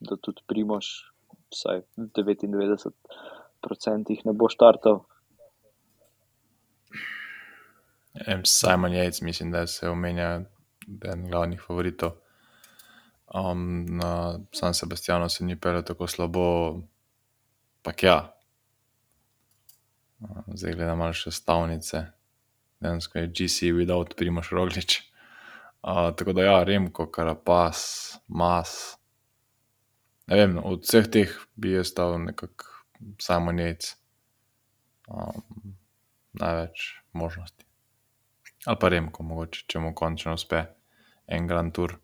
[0.00, 1.12] da tudi Primoš,
[1.52, 5.04] vsaj 99% jih ne bo štartal.
[8.44, 10.40] Simon Yates, mislim, da se omenja,
[10.86, 12.10] da je en glavnih favoritov.
[13.34, 16.46] Um, na San Sebastianu se ni pel tako slabo,
[17.82, 18.18] pa ja.
[20.54, 22.04] Zdaj gledam malo še stavnice,
[22.80, 25.00] dejansko je GC without Primoš Roglič.
[25.82, 27.82] Uh, tako da ja, Remko, Karapas,
[28.26, 28.96] Mas.
[30.26, 32.72] Ne vem, od vseh teh bi jaz stal nekako
[33.22, 33.94] Simon Yates.
[35.06, 35.76] Um,
[36.36, 37.66] največ možnosti
[38.66, 40.64] ali pa Remko, mogoče, če mu končno uspe
[41.30, 41.94] en Grand Tour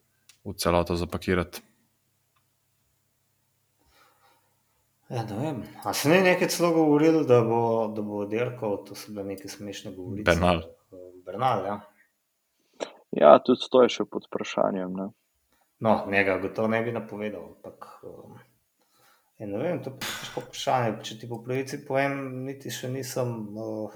[0.45, 1.62] v celoto zapakirati.
[5.12, 5.62] Ja, ne vem.
[5.84, 9.49] A se ne nekaj celo govorili, da bo, da bo dirkal, to so bile neke
[9.49, 10.24] smešne govorice.
[10.30, 10.62] Bernal.
[11.26, 11.80] Bernal, ja.
[13.12, 14.95] Ja, tudi to je še pod vprašanjem.
[14.97, 15.11] Ne?
[15.84, 18.38] No, njega gotovo ne bi napovedal, ampak um,
[19.36, 20.95] ja, ne vem, to je težko vprašanje.
[21.05, 22.16] Če ti po pravici povem,
[22.47, 23.93] niti še nisem uh,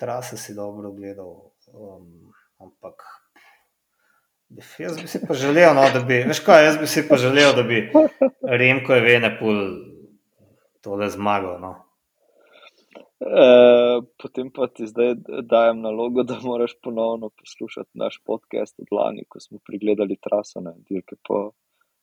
[0.00, 1.36] trase si dobro gledal.
[1.74, 2.32] Um,
[2.64, 3.04] ampak
[4.78, 7.54] jaz bi si pa želel, no, da bi, veš kaj, jaz bi si pa želel,
[7.56, 7.80] da bi
[8.60, 9.60] Remko je Venepul
[10.84, 11.58] tole zmagal.
[11.60, 11.72] No.
[13.24, 13.46] E,
[14.22, 19.40] potem pa ti zdaj dajem nalogo, da moraš ponovno poslušati naš podcast od lani, ko
[19.40, 21.50] smo pregledali traso na dirke po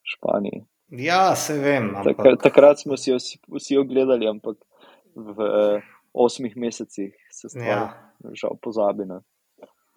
[0.04, 0.64] Španiji.
[0.92, 1.96] Ja, se vem.
[1.96, 2.18] Ampak...
[2.18, 4.58] Takrat, takrat smo si vsi, vsi ogledali, ampak
[5.16, 5.82] v eh,
[6.14, 8.12] osmih mesecih se stvar ja.
[8.34, 9.06] žal pozabi.
[9.06, 9.22] Ne?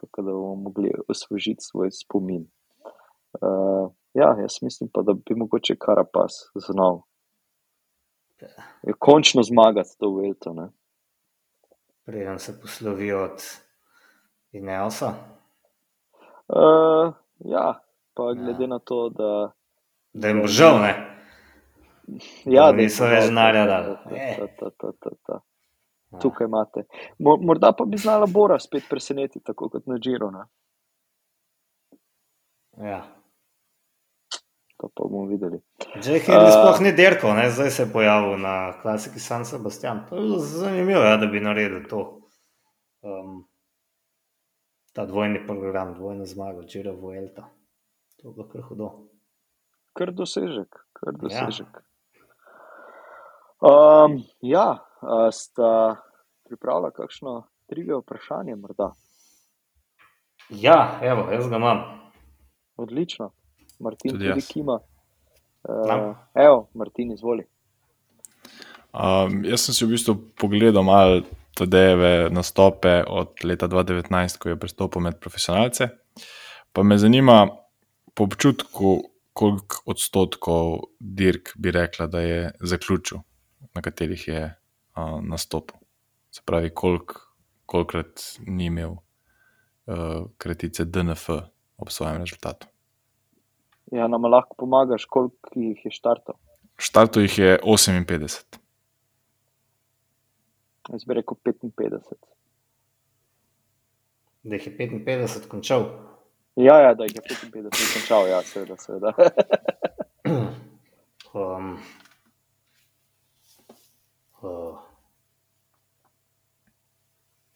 [0.07, 2.47] Tako da bomo mogli osvežiti svoj spomin.
[3.41, 7.03] Uh, ja, jaz mislim pa, da bi mogoče Karapas znal.
[8.83, 10.69] Je končno zmagati to Velto.
[12.05, 13.43] Preden se poslovi od
[14.53, 15.15] Ineosa.
[16.49, 17.81] Uh, ja,
[18.15, 18.69] pa glede ja.
[18.69, 19.53] na to, da.
[20.13, 21.15] Da jim bo žal, ne?
[22.45, 23.59] Ja, da niso več znali
[26.23, 26.85] tukaj imate.
[27.19, 30.31] Morda pa bi znala Bora spet presenetiti, tako kot na Džiro.
[32.77, 33.05] Ja.
[34.77, 35.61] To pa bomo videli.
[36.03, 37.51] Že je uh, sploh ni derko, ne?
[37.51, 40.03] zdaj se je pojavil na klasiki San Sebastian.
[40.11, 42.21] To je zanimivo, ja, da bi naredil to.
[43.03, 43.45] Um,
[44.93, 47.49] ta dvojni program, dvojna zmaga, Džiro Vuelta.
[48.23, 48.91] To bo kar hudo.
[49.93, 51.19] Kar dosežek, kar ja.
[51.23, 51.71] dosežek.
[51.71, 51.83] Ja.
[53.65, 54.85] Um, ja,
[55.33, 55.97] sta
[56.45, 58.57] pripravila kakšno trivijo vprašanje?
[58.57, 58.93] Morda?
[60.51, 61.79] Ja, evo, jaz ga imam.
[62.77, 63.31] Odlično,
[63.79, 64.81] Martin, tudi, tudi Kima.
[65.63, 67.47] Uh, evo, Martin, izvoli.
[68.93, 71.23] Um, jaz sem si v bistvu pogledal malo
[71.59, 75.89] TD-jeve nastope od leta 2019, ko je pristopil med profesionalce.
[76.73, 77.47] Pa me zanima
[78.15, 78.99] po občutku,
[79.33, 83.19] koliko odstotkov dirk bi rekla, da je zaključil,
[83.75, 84.43] na katerih je
[84.97, 85.79] uh, nastopil.
[86.31, 87.13] Se pravi, kolik,
[87.67, 91.29] kolikrat ni imel uh, kratice DNF
[91.77, 92.67] ob svojem rezultatu.
[93.93, 96.39] Ja, nam lahko pomagaš, koliko jih je štartov?
[96.81, 98.59] Štartov jih je 58.
[100.93, 102.17] Jaz bi rekel 55.
[104.45, 105.87] Da jih je 55 končal.
[106.57, 107.23] Ja, ja, da jih je
[107.53, 108.77] 55 končal, ja, seveda.
[108.77, 109.13] seveda.
[111.35, 111.79] um,
[114.45, 114.79] uh,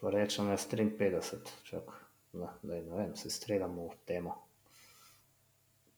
[0.02, 0.58] Rečemo, da je
[0.98, 1.82] 53, čak,
[2.32, 4.34] da, da ne vem, se streljamo v temo.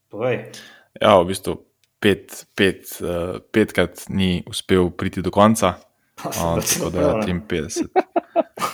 [0.09, 0.53] Povej.
[1.01, 1.59] Ja, v bistvu
[2.01, 5.74] pet, pet, uh, petkrat ni uspel priti do konca,
[6.24, 7.88] uh, tako da je 53.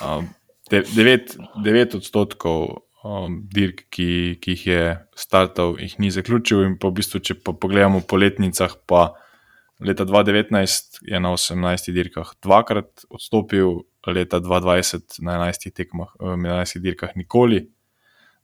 [0.02, 0.24] Uh,
[0.70, 4.82] 9 odstotkov um, dirk, ki, ki jih je
[5.14, 9.12] startal, jih ni zaključil, in pa v bistvu, če pa pogledamo po letnicah, pa
[9.80, 16.62] leta 2019 je na 18 dirkah dvakrat odstopil leta 2020 na 11 tekmah, eh, na
[16.62, 17.68] 11 dirkah nikoli,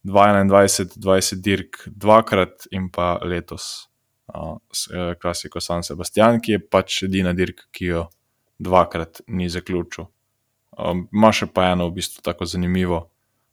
[0.04, 3.88] 2021, 20 dirk dvakrat in pa letos
[4.34, 4.58] uh,
[5.22, 8.08] klasiko San Sebastian, ki je pač edina dirka, ki jo
[8.58, 10.08] dvakrat ni zaključil.
[10.78, 12.98] Um, Ma še pa eno v bistvu tako zanimivo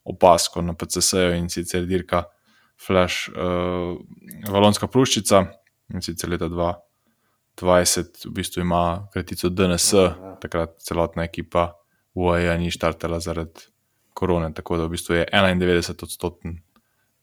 [0.10, 2.26] opasko na PCS-ju in sicer dirka
[2.80, 4.00] Flash, uh,
[4.50, 5.44] Valonska pruščica
[5.94, 6.89] in sicer leta 2020
[7.62, 10.36] v bistvu ima kratico DNS, ja, ja.
[10.42, 11.74] takrat celotna ekipa.
[12.14, 13.70] UAE ni štartala zaradi
[14.14, 16.58] korone, tako da v bistvu je 91 odstoten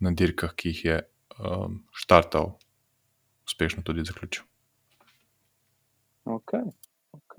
[0.01, 0.99] na dirkah, ki jih je
[1.39, 2.55] um, štartal,
[3.45, 4.45] uspešno tudi zaključil.
[6.25, 6.53] Ok,
[7.13, 7.35] ok,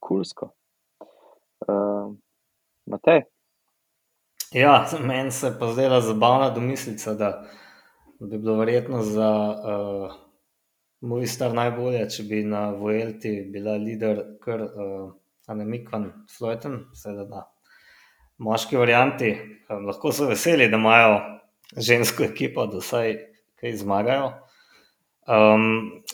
[0.00, 0.52] kulsko.
[1.66, 2.14] Uh,
[2.86, 3.22] Matej.
[4.52, 7.44] Ja, meni se je pa zdela zabavna domislica, da
[8.20, 10.12] bi bilo verjetno za uh,
[11.02, 15.10] moj star najbolje, če bi na Vojelti bila lider kar uh,
[15.50, 17.42] Anemikvan Floyten, seveda na
[18.42, 19.32] moški varianti.
[19.68, 21.18] Um, lahko so veseli, da imajo
[21.76, 23.16] žensko ekipo, da vsaj
[23.60, 24.30] kaj zmagajo.
[25.26, 25.66] Um,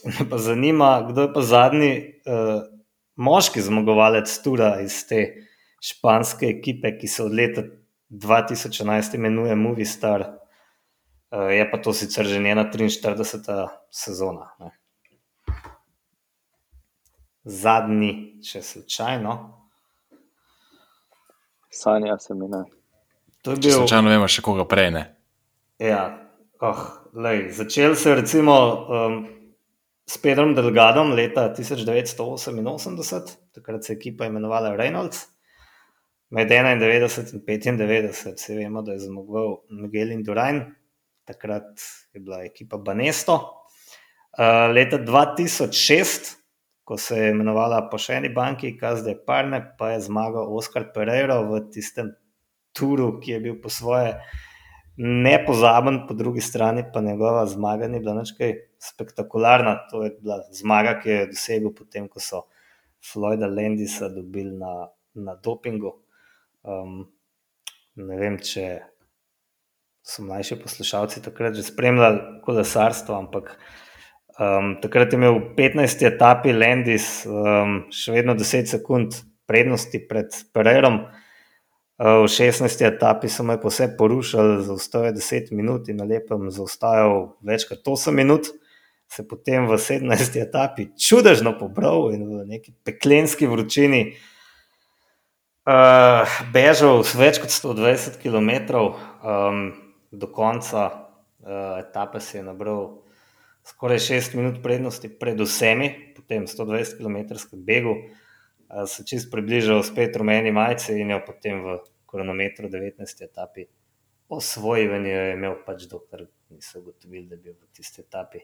[0.05, 1.93] me pa zanima, kdo je pa zadnji
[2.25, 2.65] uh,
[3.17, 5.23] moški zmagovalec tura iz te
[5.85, 7.65] španske ekipe, ki se od leta
[8.09, 13.69] 2011 imenuje Movistar, uh, je pa to sicer že njena 43.
[13.91, 14.53] sezona.
[14.61, 14.78] Ne.
[17.49, 18.13] Zadnji,
[18.45, 19.35] če slučajno.
[21.73, 22.65] Sanja se mi ne.
[23.43, 23.77] To je Če bil.
[23.79, 25.03] slučajno vemo še koga prej, ne.
[25.81, 26.03] Ja,
[26.61, 26.81] oh,
[27.15, 28.55] lej, začel se je recimo
[28.91, 29.19] um,
[30.09, 35.27] s Pedrom Delgadom leta 1988, takrat se je ekipa imenovala Reynolds.
[36.35, 40.61] Med 91 in 95 se vemo, da je zmagoval Miguel Indurain,
[41.25, 41.81] takrat
[42.13, 43.39] je bila ekipa Banesto.
[44.37, 46.35] Uh, leta 2006,
[46.89, 51.43] ko se je imenovala po še eni banki, Kazde Parne, pa je zmagal Oskar Pereiro
[51.51, 52.15] v tistem
[52.73, 54.15] turu, ki je bil po svoje
[54.97, 59.75] nepozaben, po drugi strani pa njegova zmaga ni bila nič kaj spektakularna.
[59.93, 62.47] To je bila zmaga, ki jo je dosegel potem, ko so
[63.05, 65.93] Floyda Landisa dobili na, na dopingu.
[66.65, 67.03] Um,
[68.01, 68.65] ne vem, če
[70.09, 73.59] so mlajši poslušalci takrat že spremljali kolesarstvo, ampak
[74.39, 76.07] um, takrat je imel v 15.
[76.07, 79.19] etapi Landis um, še vedno 10 sekund
[79.49, 81.09] prednosti pred Pereirom.
[81.99, 82.63] Uh, v 16.
[82.87, 87.83] etapi so me posebej porušili, zaustavil je 10 minut in na lepem zaustavil več kot
[87.83, 88.53] 8 minut.
[89.09, 90.07] Se potem v 17.
[90.37, 94.13] etapi čudežno pobral in v neki peklenski vročini
[95.65, 98.51] uh, bežal s več kot 120 km,
[99.25, 99.73] um,
[100.13, 103.08] do konca uh, etape si je nabral
[103.69, 107.19] skoraj 6 minut prednosti pred vsemi, potem 120 km
[107.65, 107.95] begu,
[108.87, 113.25] se čist približal spet rumeni majci in jo potem v kronometru 19.
[113.25, 113.67] etapi
[114.29, 118.43] osvojil in jo je imel pač dokler niso ugotovili, da bi bil v tisti etapi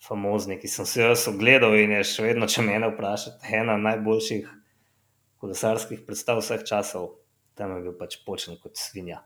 [0.00, 3.76] famozni, ki sem se jo jaz ogledal in je še vedno, če mene vprašate, ena
[3.78, 4.48] najboljših
[5.42, 7.10] kolesarskih predstav vseh časov,
[7.58, 9.22] tam je bil pač počen kot svinja.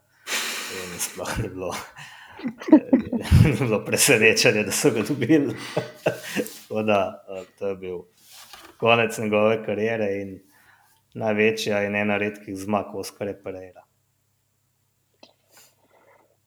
[0.74, 1.70] In sploh ni bilo,
[3.44, 5.54] ni bilo presenečenje, da so ga dobili.
[6.68, 7.98] Tako da eh, to je bil
[8.76, 10.40] konec njegove kariere in
[11.14, 13.82] največja in ena redkih zmag Oskarja Pereira.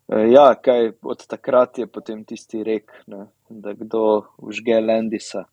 [0.08, 5.44] E, Ja, kaj od takrat je potem tisti rek, ne, da kdo užge Landisa,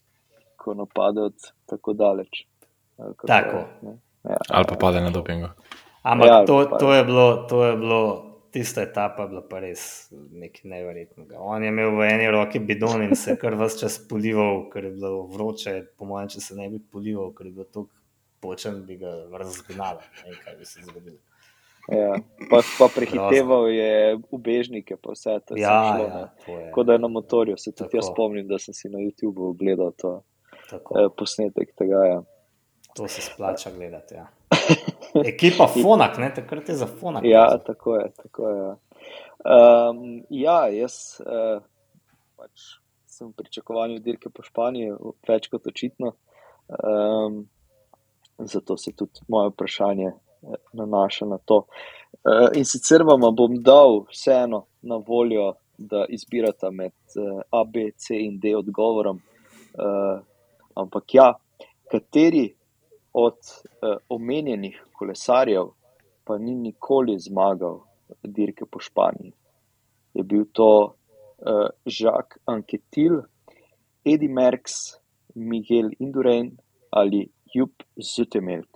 [0.57, 1.35] ko napade od
[1.66, 2.47] tako daleč.
[2.97, 3.57] Kako Tako.
[3.57, 3.99] je, ne.
[4.24, 5.49] Ja, Ali pa pade na dopingu.
[6.03, 10.69] Ampak Ja, to, to, je bilo, to je bilo, tista etapa bila pa res nekaj
[10.71, 11.41] neverjetnega.
[11.43, 14.93] On je imel v eni roki bidon in se kar vse čas polival, ker je
[14.95, 15.73] bilo vroče.
[15.99, 17.89] Po mojem, če se ne bi polival, ker je bil tako
[18.45, 19.99] počen, bi ga razgnal.
[20.21, 21.19] Ne vem, kaj bi se zgodilo.
[21.91, 22.15] ja.
[22.51, 23.91] pa, pa prehiteval je
[24.31, 25.59] ubežnike, pa vse to.
[25.59, 26.71] Ja, šlo, ja.
[26.77, 27.59] Kot da je na motorju.
[27.59, 28.15] Se tudi jaz Tako.
[28.15, 30.21] spomnim, da sem si na YouTubu ogledal to,
[30.71, 32.07] Tako, eh, posnetek tega.
[32.13, 32.23] Ja.
[32.95, 34.15] to se splača gledati.
[34.15, 34.31] Ja.
[35.15, 36.33] Ekipa Fonak, ne?
[36.35, 37.25] takrat je za Fonak.
[37.25, 38.11] Ja, tako je.
[38.23, 38.75] Tako je.
[39.45, 41.62] Um, ja, jaz uh,
[42.37, 44.95] pač sem v pričakovanju dirke po Španiji,
[45.29, 46.15] več kot očitno.
[46.67, 47.45] Um,
[48.39, 51.67] zato se tudi moje vprašanje eh, nanaša na to.
[52.25, 57.91] Uh, in sicer vam bom dal vseeno na voljo, da izbirate med uh, A, B,
[57.97, 59.21] C in D odgovorom.
[59.75, 60.19] Uh,
[60.75, 61.33] ampak ja,
[61.91, 62.49] kateri
[63.15, 65.71] od uh, omenjenih kolesarjev
[66.25, 67.81] pa ni nikoli zmagal
[68.23, 69.33] dirke po Španiji.
[70.15, 70.95] Je bil to
[71.39, 73.23] uh, Jacques Anquetil,
[74.05, 74.99] Eddie Merckx,
[75.35, 76.57] Miguel Indurain
[76.91, 78.69] ali Jupp Zutemelk.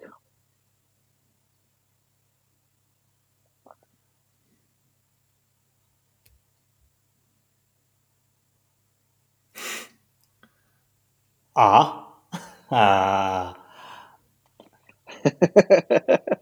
[11.54, 13.54] A.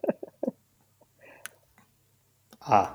[2.67, 2.87] A.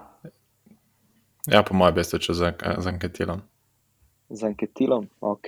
[1.48, 2.52] Ja, po mojem, beste, če za,
[2.84, 3.42] za anketilom.
[4.32, 5.48] Z Anquetilom, ok.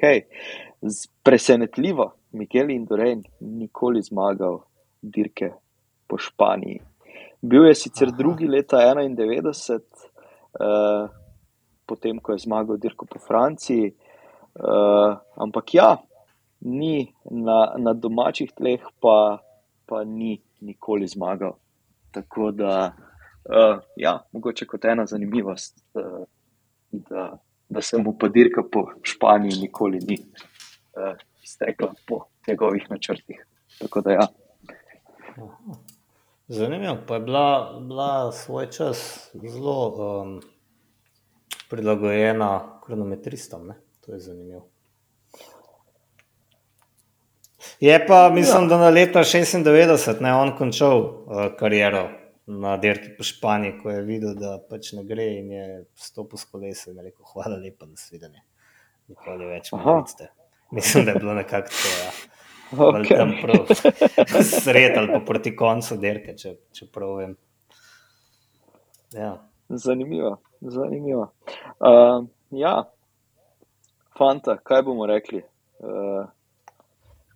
[0.82, 4.60] Z, presenetljivo, Miguel Indurain nikoli zmagal
[5.02, 5.54] dirke
[6.08, 6.82] po Španiji.
[7.42, 8.18] Bil je sicer Aha.
[8.18, 9.80] drugi leta 91,
[10.60, 11.12] uh,
[11.86, 15.98] potem ko je zmagal dirko po Franciji, uh, ampak ja,
[16.64, 19.44] ni na, na domačih tleh, pa,
[19.94, 21.54] pa ni nikoli zmagal.
[22.12, 22.94] Tako da
[23.44, 26.24] Uh, ja, mogoče kot ena zanimivost, uh,
[26.92, 27.38] da,
[27.70, 33.46] da se mu pa dirka po Španiji nikoli ni uh, iztekla po njegovih načrtih.
[33.80, 34.28] Tako da ja.
[36.48, 40.42] Zanimivo, pa je bila, bila svoj čas zelo um,
[41.70, 43.68] prilagojena kronometristom.
[43.68, 43.76] Ne?
[44.06, 44.73] To je zanimivo.
[47.84, 48.68] Je pa, mislim, ja.
[48.70, 52.08] da na leta 96 ne on končal uh, kariero
[52.46, 55.64] na dirki po Španiji, ko je videl, da pač ne gre in je
[56.00, 58.38] stopil s kolesom in rekel: Hvala lepa, da si videl.
[59.12, 60.30] Nikoli več ne vidite.
[60.72, 61.92] Mislim, da je bilo nekako to.
[62.04, 62.14] Ja.
[62.74, 63.18] Okay.
[63.18, 63.68] Tam prav
[64.64, 67.36] sred ali pa proti koncu dirke, če, če prav vem.
[69.14, 69.34] Ja.
[69.70, 70.32] Zanimivo,
[70.62, 71.28] zanimivo.
[71.78, 72.24] Uh,
[72.58, 72.72] ja,
[74.18, 75.44] fanta, kaj bomo rekli?
[75.84, 76.24] Uh,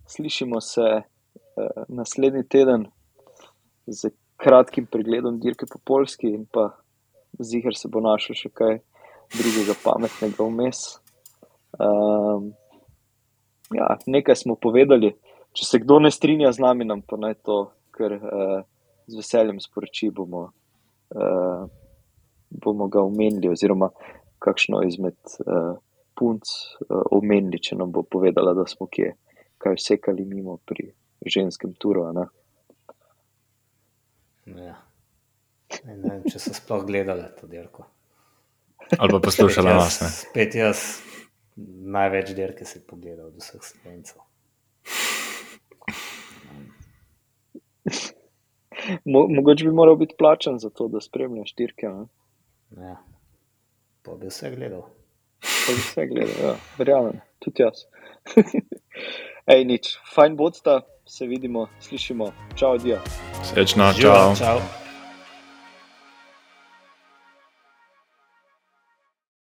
[0.08, 2.86] slišimo se uh, naslednji teden
[3.86, 6.70] z kratkim pregledom dirke po polski in pa
[7.38, 8.78] zihar se bo našel še kaj
[9.34, 10.82] drugega pametnega vmes.
[11.78, 12.52] Um,
[13.74, 15.12] ja, nekaj smo povedali.
[15.52, 17.58] Če se kdo ne strinja z nami, nam pa naj to,
[17.96, 18.60] ker uh,
[19.08, 20.48] z veseljem sporoči, bomo,
[21.16, 21.64] uh,
[22.48, 23.90] bomo ga omenili, oziroma
[24.44, 25.74] kakšno izmed uh,
[26.18, 26.52] punc
[26.84, 29.14] uh, omenili, če nam bo povedala, da smo kje,
[29.58, 30.92] kaj vsekali mimo pri
[31.26, 32.06] ženskem turu.
[34.46, 34.76] Ja.
[35.84, 37.86] Ne vem, če so sploh gledali to dirko.
[38.96, 39.98] Ali pa poslušali nas.
[40.22, 40.84] Spet jaz,
[41.98, 44.24] največ dirke si pogledal od vseh slovencev.
[49.04, 51.90] Mo, mogoče bi moral biti plačen za to, da spremljaš dirke.
[52.76, 52.96] Ja.
[54.02, 54.86] Pa bi vse gledal.
[55.42, 56.54] Pa bi vse gledal, ja.
[56.78, 57.84] verjamem, tudi jaz.
[59.48, 62.32] Ej, nič, fajn bodsta, se vidimo, slišimo.
[62.52, 63.00] Čau, Dio.
[63.40, 64.36] Srečno, čau.
[64.36, 64.60] čau.